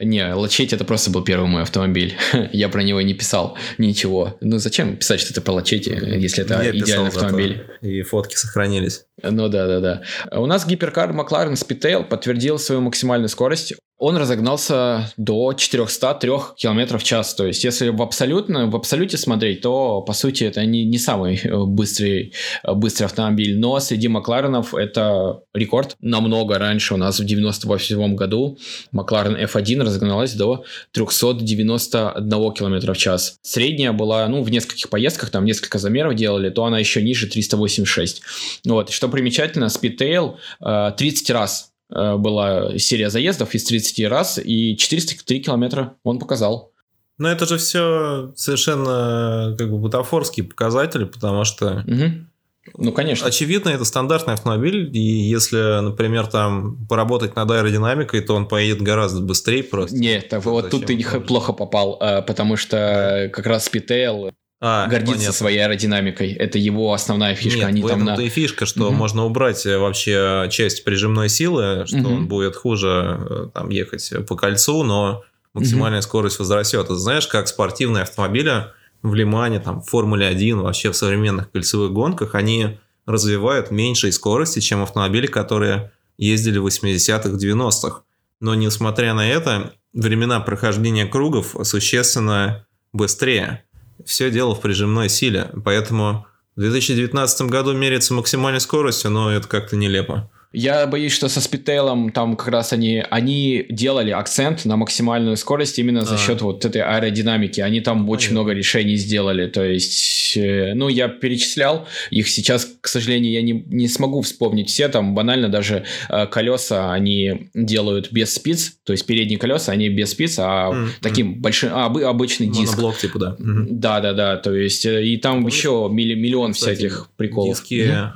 Не, 0.00 0.34
Лачетти 0.34 0.74
это 0.74 0.84
просто 0.84 1.10
был 1.10 1.22
первый 1.22 1.48
мой 1.48 1.62
автомобиль. 1.62 2.16
Я 2.52 2.68
про 2.68 2.82
него 2.82 3.00
не 3.00 3.14
писал 3.14 3.56
ничего. 3.78 4.36
Ну 4.40 4.58
зачем 4.58 4.96
писать 4.96 5.20
что-то 5.20 5.40
про 5.40 5.52
Лачетти, 5.52 5.90
если 5.90 6.44
это 6.44 6.62
Я 6.62 6.76
идеальный 6.76 7.08
автомобиль? 7.08 7.64
И 7.80 8.02
фотки 8.02 8.34
сохранились. 8.34 9.06
Ну 9.22 9.48
да, 9.48 9.66
да, 9.68 9.80
да. 9.80 10.02
У 10.38 10.46
нас 10.46 10.66
гиперкар 10.66 11.12
Макларен 11.12 11.52
Speedtail 11.52 12.04
подтвердил 12.04 12.58
свою 12.58 12.80
максимальную 12.80 13.28
скорость. 13.28 13.74
Он 14.06 14.18
разогнался 14.18 15.10
до 15.16 15.54
403 15.54 16.30
км 16.58 16.98
в 16.98 17.02
час. 17.02 17.34
То 17.34 17.46
есть, 17.46 17.64
если 17.64 17.88
в 17.88 18.02
абсолютно, 18.02 18.66
в 18.66 18.76
абсолюте 18.76 19.16
смотреть, 19.16 19.62
то, 19.62 20.02
по 20.02 20.12
сути, 20.12 20.44
это 20.44 20.62
не, 20.66 20.84
не 20.84 20.98
самый 20.98 21.40
э, 21.42 21.64
быстрый, 21.64 22.34
э, 22.64 22.74
быстрый 22.74 23.06
автомобиль. 23.06 23.58
Но 23.58 23.80
среди 23.80 24.08
Макларенов 24.08 24.74
это 24.74 25.40
рекорд. 25.54 25.96
Намного 26.02 26.58
раньше 26.58 26.92
у 26.92 26.96
нас 26.98 27.18
в 27.18 27.24
98 27.24 28.14
году 28.14 28.58
Макларен 28.92 29.36
F1 29.36 29.82
разогналась 29.82 30.34
до 30.34 30.64
391 30.92 32.52
км 32.52 32.92
в 32.92 32.98
час. 32.98 33.38
Средняя 33.40 33.92
была, 33.92 34.28
ну, 34.28 34.42
в 34.42 34.50
нескольких 34.50 34.90
поездках, 34.90 35.30
там 35.30 35.46
несколько 35.46 35.78
замеров 35.78 36.14
делали, 36.14 36.50
то 36.50 36.66
она 36.66 36.78
еще 36.78 37.00
ниже 37.00 37.26
386. 37.26 38.20
Вот. 38.66 38.90
Что 38.90 39.08
примечательно, 39.08 39.70
Speedtail 39.70 40.34
э, 40.60 40.92
30 40.94 41.30
раз 41.30 41.70
э, 41.70 41.73
была 41.90 42.78
серия 42.78 43.10
заездов 43.10 43.54
из 43.54 43.64
30 43.64 44.06
раз, 44.08 44.38
и 44.42 44.76
403 44.76 45.40
километра 45.40 45.96
он 46.02 46.18
показал. 46.18 46.72
Но 47.18 47.30
это 47.30 47.46
же 47.46 47.58
все 47.58 48.32
совершенно 48.34 49.54
как 49.56 49.70
бы 49.70 49.78
бутафорские 49.78 50.44
показатели, 50.44 51.04
потому 51.04 51.44
что 51.44 51.84
Мгм. 51.86 52.30
Ну, 52.76 52.92
конечно. 52.92 53.26
очевидно, 53.26 53.68
это 53.68 53.84
стандартный 53.84 54.34
автомобиль, 54.34 54.88
и 54.96 54.98
если, 54.98 55.82
например, 55.82 56.26
там 56.26 56.86
поработать 56.86 57.36
над 57.36 57.50
аэродинамикой, 57.50 58.22
то 58.22 58.34
он 58.34 58.48
поедет 58.48 58.80
гораздо 58.80 59.20
быстрее 59.20 59.62
просто. 59.62 59.96
Нет, 59.96 60.30
так 60.30 60.44
вот 60.44 60.70
тут 60.70 60.86
ты 60.86 60.96
плохо 61.26 61.52
попал, 61.52 61.98
э, 62.00 62.22
потому 62.22 62.56
что 62.56 63.30
как 63.32 63.46
раз 63.46 63.70
Speedtail 63.70 64.32
А, 64.66 64.86
гордится 64.86 65.14
понятно. 65.16 65.32
своей 65.34 65.58
аэродинамикой. 65.58 66.32
Это 66.32 66.58
его 66.58 66.94
основная 66.94 67.34
фишка. 67.34 67.58
Нет, 67.58 67.68
Они 67.68 67.82
в 67.82 67.86
этом-то 67.86 68.16
на... 68.16 68.22
и 68.22 68.30
фишка, 68.30 68.64
что 68.64 68.86
Мгм. 68.88 68.94
можно 68.94 69.24
убрать 69.26 69.66
вообще 69.66 70.46
часть 70.50 70.84
прижимной 70.84 71.28
силы, 71.28 71.84
что 71.86 71.98
Мгм. 71.98 72.12
он 72.12 72.28
будет 72.28 72.56
хуже 72.56 73.18
э, 73.28 73.46
там 73.52 73.68
ехать 73.68 74.10
по 74.26 74.36
кольцу, 74.36 74.82
но 74.82 75.22
максимальная 75.52 76.00
скорость 76.00 76.38
возрастет. 76.38 76.88
Ты 76.88 76.94
знаешь, 76.94 77.26
как 77.26 77.46
спортивные 77.48 78.04
автомобили 78.04 78.68
в 79.02 79.12
Лимане, 79.14 79.60
там, 79.60 79.82
в 79.82 79.86
Формуле 79.86 80.26
1, 80.26 80.60
вообще 80.62 80.90
в 80.90 80.96
современных 80.96 81.50
кольцевых 81.52 81.92
гонках, 81.92 82.34
они 82.34 82.78
развивают 83.04 83.70
меньшей 83.70 84.12
скорости, 84.12 84.60
чем 84.60 84.82
автомобили, 84.82 85.26
которые 85.26 85.92
ездили 86.16 86.56
в 86.56 86.66
80-х, 86.66 87.28
90-х. 87.36 88.00
Но 88.40 88.54
несмотря 88.54 89.12
на 89.12 89.28
это, 89.28 89.74
времена 89.92 90.40
прохождения 90.40 91.04
кругов 91.04 91.54
существенно 91.64 92.64
быстрее. 92.94 93.63
Все 94.04 94.30
дело 94.30 94.54
в 94.54 94.60
прижимной 94.60 95.08
силе. 95.08 95.50
Поэтому 95.64 96.26
в 96.56 96.60
2019 96.60 97.48
году 97.48 97.72
меряется 97.72 98.14
максимальной 98.14 98.60
скоростью, 98.60 99.10
но 99.10 99.30
это 99.30 99.48
как-то 99.48 99.76
нелепо. 99.76 100.30
Я 100.56 100.86
боюсь, 100.86 101.12
что 101.12 101.28
со 101.28 101.40
спидтейлом 101.40 102.10
там 102.12 102.36
как 102.36 102.46
раз 102.48 102.72
они, 102.72 103.02
они 103.10 103.66
делали 103.68 104.10
акцент 104.12 104.64
на 104.64 104.76
максимальную 104.76 105.36
скорость 105.36 105.80
именно 105.80 106.02
за 106.04 106.14
А. 106.14 106.18
счет 106.18 106.42
вот 106.42 106.64
этой 106.64 106.80
аэродинамики. 106.80 107.60
Они 107.60 107.80
там 107.80 108.08
очень 108.08 108.30
много 108.30 108.52
решений 108.52 108.94
сделали. 108.94 109.48
То 109.48 109.64
есть, 109.64 110.36
э, 110.36 110.74
ну, 110.74 110.88
я 110.88 111.08
перечислял 111.08 111.88
их 112.10 112.28
сейчас, 112.28 112.68
к 112.80 112.86
сожалению, 112.86 113.32
я 113.32 113.42
не, 113.42 113.64
не 113.66 113.88
смогу 113.88 114.22
вспомнить 114.22 114.68
все. 114.70 114.86
Там 114.88 115.14
банально 115.14 115.48
даже 115.48 115.84
э, 116.08 116.26
колеса 116.28 116.92
они 116.92 117.50
делают 117.52 118.12
без 118.12 118.32
спиц. 118.32 118.74
То 118.84 118.92
есть, 118.92 119.06
передние 119.06 119.38
колеса, 119.40 119.72
они 119.72 119.88
без 119.88 120.12
спиц, 120.12 120.36
а 120.38 120.70
М, 120.70 120.90
таким 121.00 121.40
большим, 121.42 121.70
а, 121.72 121.86
обы- 121.88 122.04
обычный 122.04 122.46
диск. 122.46 122.76
Моноблок 122.76 122.96
типа, 122.98 123.18
да. 123.18 123.36
Мгм. 123.40 123.66
Да, 123.80 124.00
да, 124.00 124.12
да. 124.12 124.36
То 124.36 124.54
есть, 124.54 124.86
э, 124.86 125.04
и 125.04 125.16
там 125.16 125.38
Помнишь, 125.38 125.54
еще 125.56 125.88
милли- 125.90 126.14
миллион 126.14 126.52
Кстати, 126.52 126.76
всяких 126.76 127.08
приколов. 127.16 127.58
Диски 127.58 127.88
Мгм. 127.88 128.12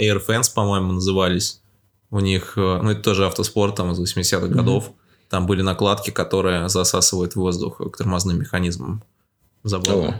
э, 0.00 0.02
Air 0.08 0.20
Fans, 0.26 0.46
по-моему, 0.54 0.92
назывались. 0.92 1.60
У 2.10 2.20
них, 2.20 2.54
э, 2.56 2.80
ну 2.82 2.90
это 2.90 3.02
тоже 3.02 3.26
автоспорт 3.26 3.76
там 3.76 3.92
из 3.92 3.98
80-х 3.98 4.46
Мгм. 4.46 4.56
годов. 4.56 4.92
Там 5.28 5.46
были 5.46 5.62
накладки, 5.62 6.10
которые 6.10 6.68
засасывают 6.68 7.34
воздух 7.34 7.78
к 7.78 7.96
тормозным 7.96 8.38
механизмам. 8.38 9.02
Забавно. 9.64 10.08
О, 10.08 10.14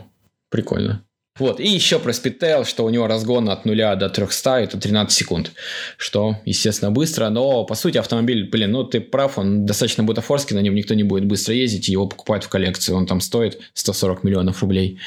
прикольно. 0.50 1.02
Вот, 1.38 1.60
и 1.60 1.68
еще 1.68 1.98
про 1.98 2.12
Speedtail, 2.12 2.64
что 2.64 2.84
у 2.84 2.88
него 2.90 3.06
разгон 3.06 3.50
от 3.50 3.66
0 3.66 3.96
до 3.96 4.08
300, 4.08 4.60
это 4.60 4.80
13 4.80 5.14
секунд, 5.14 5.52
что, 5.98 6.36
естественно, 6.46 6.90
быстро, 6.90 7.28
но, 7.28 7.64
по 7.64 7.74
сути, 7.74 7.98
автомобиль, 7.98 8.48
блин, 8.48 8.72
ну, 8.72 8.84
ты 8.84 9.00
прав, 9.00 9.36
он 9.38 9.66
достаточно 9.66 10.02
бутафорский, 10.02 10.56
на 10.56 10.60
нем 10.60 10.74
никто 10.74 10.94
не 10.94 11.02
будет 11.02 11.26
быстро 11.26 11.54
ездить, 11.54 11.88
его 11.88 12.06
покупают 12.06 12.44
в 12.44 12.48
коллекцию, 12.48 12.96
он 12.96 13.06
там 13.06 13.20
стоит 13.20 13.60
140 13.74 14.24
миллионов 14.24 14.62
рублей, 14.62 14.98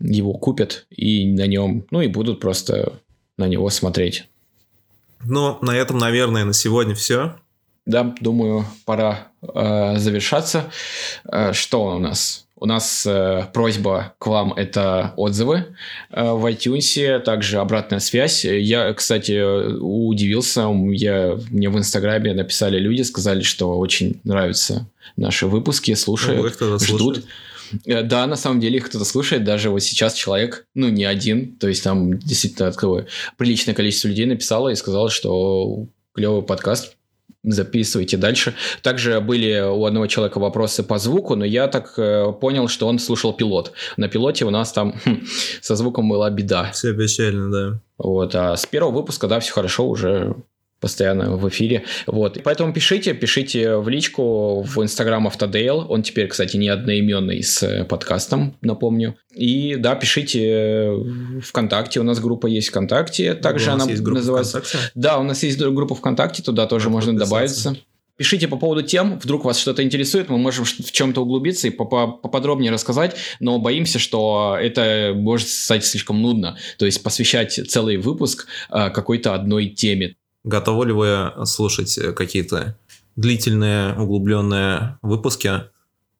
его 0.00 0.32
купят 0.34 0.86
и 0.90 1.26
на 1.26 1.48
нем, 1.48 1.84
ну, 1.90 2.02
и 2.02 2.06
будут 2.06 2.38
просто 2.38 2.92
на 3.36 3.48
него 3.48 3.68
смотреть. 3.68 4.26
Ну, 5.24 5.58
на 5.62 5.76
этом, 5.76 5.98
наверное, 5.98 6.44
на 6.44 6.52
сегодня 6.52 6.94
все. 6.94 7.34
Да, 7.86 8.14
думаю, 8.20 8.66
пора 8.84 9.28
э, 9.42 9.94
завершаться. 9.96 10.70
Э, 11.30 11.52
что 11.52 11.96
у 11.96 11.98
нас? 11.98 12.44
У 12.60 12.66
нас 12.66 13.06
э, 13.06 13.46
просьба 13.52 14.14
к 14.18 14.26
вам 14.26 14.52
это 14.52 15.14
отзывы 15.16 15.76
э, 16.10 16.32
в 16.32 16.44
iTunes, 16.44 17.20
также 17.20 17.58
обратная 17.58 18.00
связь. 18.00 18.44
Я, 18.44 18.92
кстати, 18.92 19.78
удивился. 19.78 20.68
Я, 20.90 21.38
мне 21.50 21.70
в 21.70 21.78
Инстаграме 21.78 22.34
написали 22.34 22.78
люди, 22.78 23.02
сказали, 23.02 23.42
что 23.42 23.78
очень 23.78 24.20
нравятся 24.24 24.86
наши 25.16 25.46
выпуски, 25.46 25.94
слушают, 25.94 26.56
Ну, 26.60 26.78
ждут. 26.78 26.82
слушает. 26.82 27.26
Э, 27.86 28.02
Да, 28.02 28.26
на 28.26 28.36
самом 28.36 28.60
деле 28.60 28.76
их 28.78 28.88
кто-то 28.88 29.04
слушает, 29.04 29.44
даже 29.44 29.70
вот 29.70 29.80
сейчас 29.80 30.14
человек, 30.14 30.66
ну, 30.74 30.88
не 30.88 31.04
один, 31.04 31.56
то 31.56 31.68
есть 31.68 31.84
там 31.84 32.18
действительно 32.18 32.70
такое 32.72 33.06
приличное 33.36 33.74
количество 33.74 34.08
людей 34.08 34.26
написало 34.26 34.68
и 34.68 34.74
сказало, 34.74 35.10
что 35.10 35.86
клевый 36.14 36.42
подкаст, 36.42 36.96
записывайте 37.44 38.16
дальше. 38.16 38.54
Также 38.82 39.20
были 39.20 39.60
у 39.60 39.84
одного 39.84 40.06
человека 40.06 40.38
вопросы 40.38 40.82
по 40.82 40.98
звуку, 40.98 41.36
но 41.36 41.44
я 41.44 41.68
так 41.68 41.94
э, 41.96 42.32
понял, 42.40 42.68
что 42.68 42.86
он 42.88 42.98
слушал 42.98 43.32
пилот. 43.32 43.72
На 43.96 44.08
пилоте 44.08 44.44
у 44.44 44.50
нас 44.50 44.72
там 44.72 44.98
хм, 45.04 45.24
со 45.60 45.76
звуком 45.76 46.08
была 46.08 46.30
беда. 46.30 46.70
Все 46.72 46.92
печально, 46.94 47.50
да. 47.50 47.80
Вот, 47.96 48.34
а 48.34 48.56
с 48.56 48.66
первого 48.66 48.92
выпуска, 48.92 49.28
да, 49.28 49.40
все 49.40 49.52
хорошо, 49.52 49.88
уже 49.88 50.36
постоянно 50.80 51.36
в 51.36 51.48
эфире. 51.48 51.84
Вот. 52.06 52.38
Поэтому 52.44 52.72
пишите, 52.72 53.14
пишите 53.14 53.76
в 53.76 53.88
личку 53.88 54.62
в 54.62 54.82
Инстаграм 54.82 55.26
Автодейл. 55.26 55.86
Он 55.88 56.02
теперь, 56.02 56.28
кстати, 56.28 56.56
не 56.56 56.68
одноименный 56.68 57.42
с 57.42 57.62
э, 57.62 57.84
подкастом, 57.84 58.56
напомню. 58.60 59.16
И 59.34 59.76
да, 59.76 59.94
пишите 59.94 60.92
ВКонтакте. 61.42 62.00
У 62.00 62.04
нас 62.04 62.20
группа 62.20 62.46
есть 62.46 62.68
ВКонтакте. 62.68 63.34
Также 63.34 63.70
У 63.70 63.74
нас 63.74 63.82
она 63.82 63.90
есть 63.90 64.02
группа 64.02 64.18
называется... 64.18 64.60
ВКонтакте. 64.60 64.90
Да, 64.94 65.18
у 65.18 65.22
нас 65.22 65.42
есть 65.42 65.58
группа 65.58 65.94
ВКонтакте, 65.94 66.42
туда 66.42 66.66
тоже 66.66 66.84
Как 66.84 66.92
можно 66.92 67.16
добавиться. 67.16 67.76
Пишите 68.18 68.48
по 68.48 68.56
поводу 68.56 68.82
тем, 68.82 69.20
вдруг 69.20 69.44
вас 69.44 69.60
что-то 69.60 69.84
интересует, 69.84 70.28
мы 70.28 70.38
можем 70.38 70.64
в 70.64 70.90
чем-то 70.90 71.22
углубиться 71.22 71.68
и 71.68 71.70
попо- 71.70 72.18
поподробнее 72.20 72.72
рассказать, 72.72 73.14
но 73.38 73.60
боимся, 73.60 74.00
что 74.00 74.58
это 74.60 75.12
может 75.14 75.46
стать 75.46 75.84
слишком 75.84 76.20
нудно. 76.20 76.58
То 76.78 76.86
есть 76.86 77.00
посвящать 77.04 77.52
целый 77.70 77.96
выпуск 77.96 78.48
э, 78.70 78.90
какой-то 78.90 79.34
одной 79.34 79.68
теме. 79.68 80.16
Готовы 80.48 80.86
ли 80.86 80.92
вы 80.92 81.44
слушать 81.44 81.98
какие-то 82.16 82.78
длительные, 83.16 83.94
углубленные 83.94 84.98
выпуски? 85.02 85.64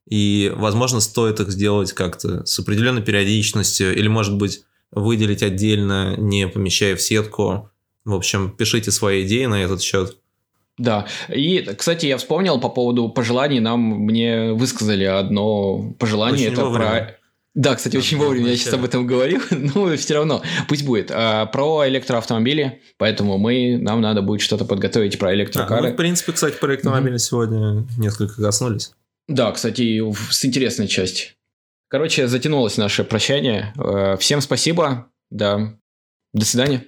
И, 0.07 0.53
возможно, 0.55 1.01
стоит 1.01 1.41
их 1.41 1.51
сделать 1.51 1.93
как-то 1.93 2.45
с 2.45 2.59
определенной 2.59 3.03
периодичностью, 3.03 3.97
или, 3.97 4.07
может 4.09 4.37
быть, 4.37 4.63
выделить 4.91 5.43
отдельно, 5.43 6.15
не 6.17 6.47
помещая 6.47 6.95
в 6.95 7.01
сетку. 7.01 7.71
В 8.05 8.15
общем, 8.15 8.51
пишите 8.51 8.91
свои 8.91 9.27
идеи 9.27 9.47
на 9.47 9.63
этот 9.63 9.81
счет. 9.81 10.19
Да. 10.77 11.07
И, 11.29 11.61
кстати, 11.77 12.07
я 12.07 12.19
вспомнил 12.19 12.61
по 12.61 12.69
поводу 12.69 13.09
пожеланий. 13.09 13.61
Нам 13.61 13.81
мне 13.81 14.53
высказали 14.53 15.05
одно 15.05 15.93
пожелание. 15.99 16.49
Очень 16.49 16.53
это 16.53 16.65
вовремя. 16.65 16.87
про... 16.87 17.18
Да, 17.55 17.75
кстати, 17.75 17.95
Да, 17.95 17.99
очень 17.99 18.19
вовремя 18.19 18.51
я 18.51 18.57
сейчас 18.57 18.75
об 18.75 18.85
этом 18.85 19.07
говорил, 19.09 19.41
но 19.51 19.97
все 19.97 20.15
равно, 20.15 20.43
пусть 20.69 20.85
будет. 20.85 21.11
А, 21.13 21.47
про 21.47 21.89
электроавтомобили, 21.89 22.83
поэтому 22.99 23.39
мы, 23.39 23.79
нам 23.79 24.01
надо 24.01 24.23
будет 24.23 24.41
что-то 24.43 24.65
подготовить 24.65 25.19
про 25.19 25.31
А, 25.31 25.35
электрокары. 25.35 25.89
ну, 25.89 25.95
в 25.95 25.97
принципе, 25.97 26.33
кстати, 26.33 26.57
про 26.59 26.73
электромобили 26.73 27.17
сегодня 27.17 27.87
несколько 27.97 28.41
коснулись. 28.43 28.93
Да, 29.27 29.51
кстати, 29.53 30.03
с 30.31 30.45
интересной 30.45 30.89
части. 30.89 31.35
Короче, 31.89 32.29
затянулось 32.29 32.77
наше 32.77 33.03
прощание. 33.05 33.73
Э, 33.77 34.17
Всем 34.19 34.41
спасибо. 34.41 35.11
Да. 35.31 35.75
До 36.35 36.45
свидания. 36.45 36.85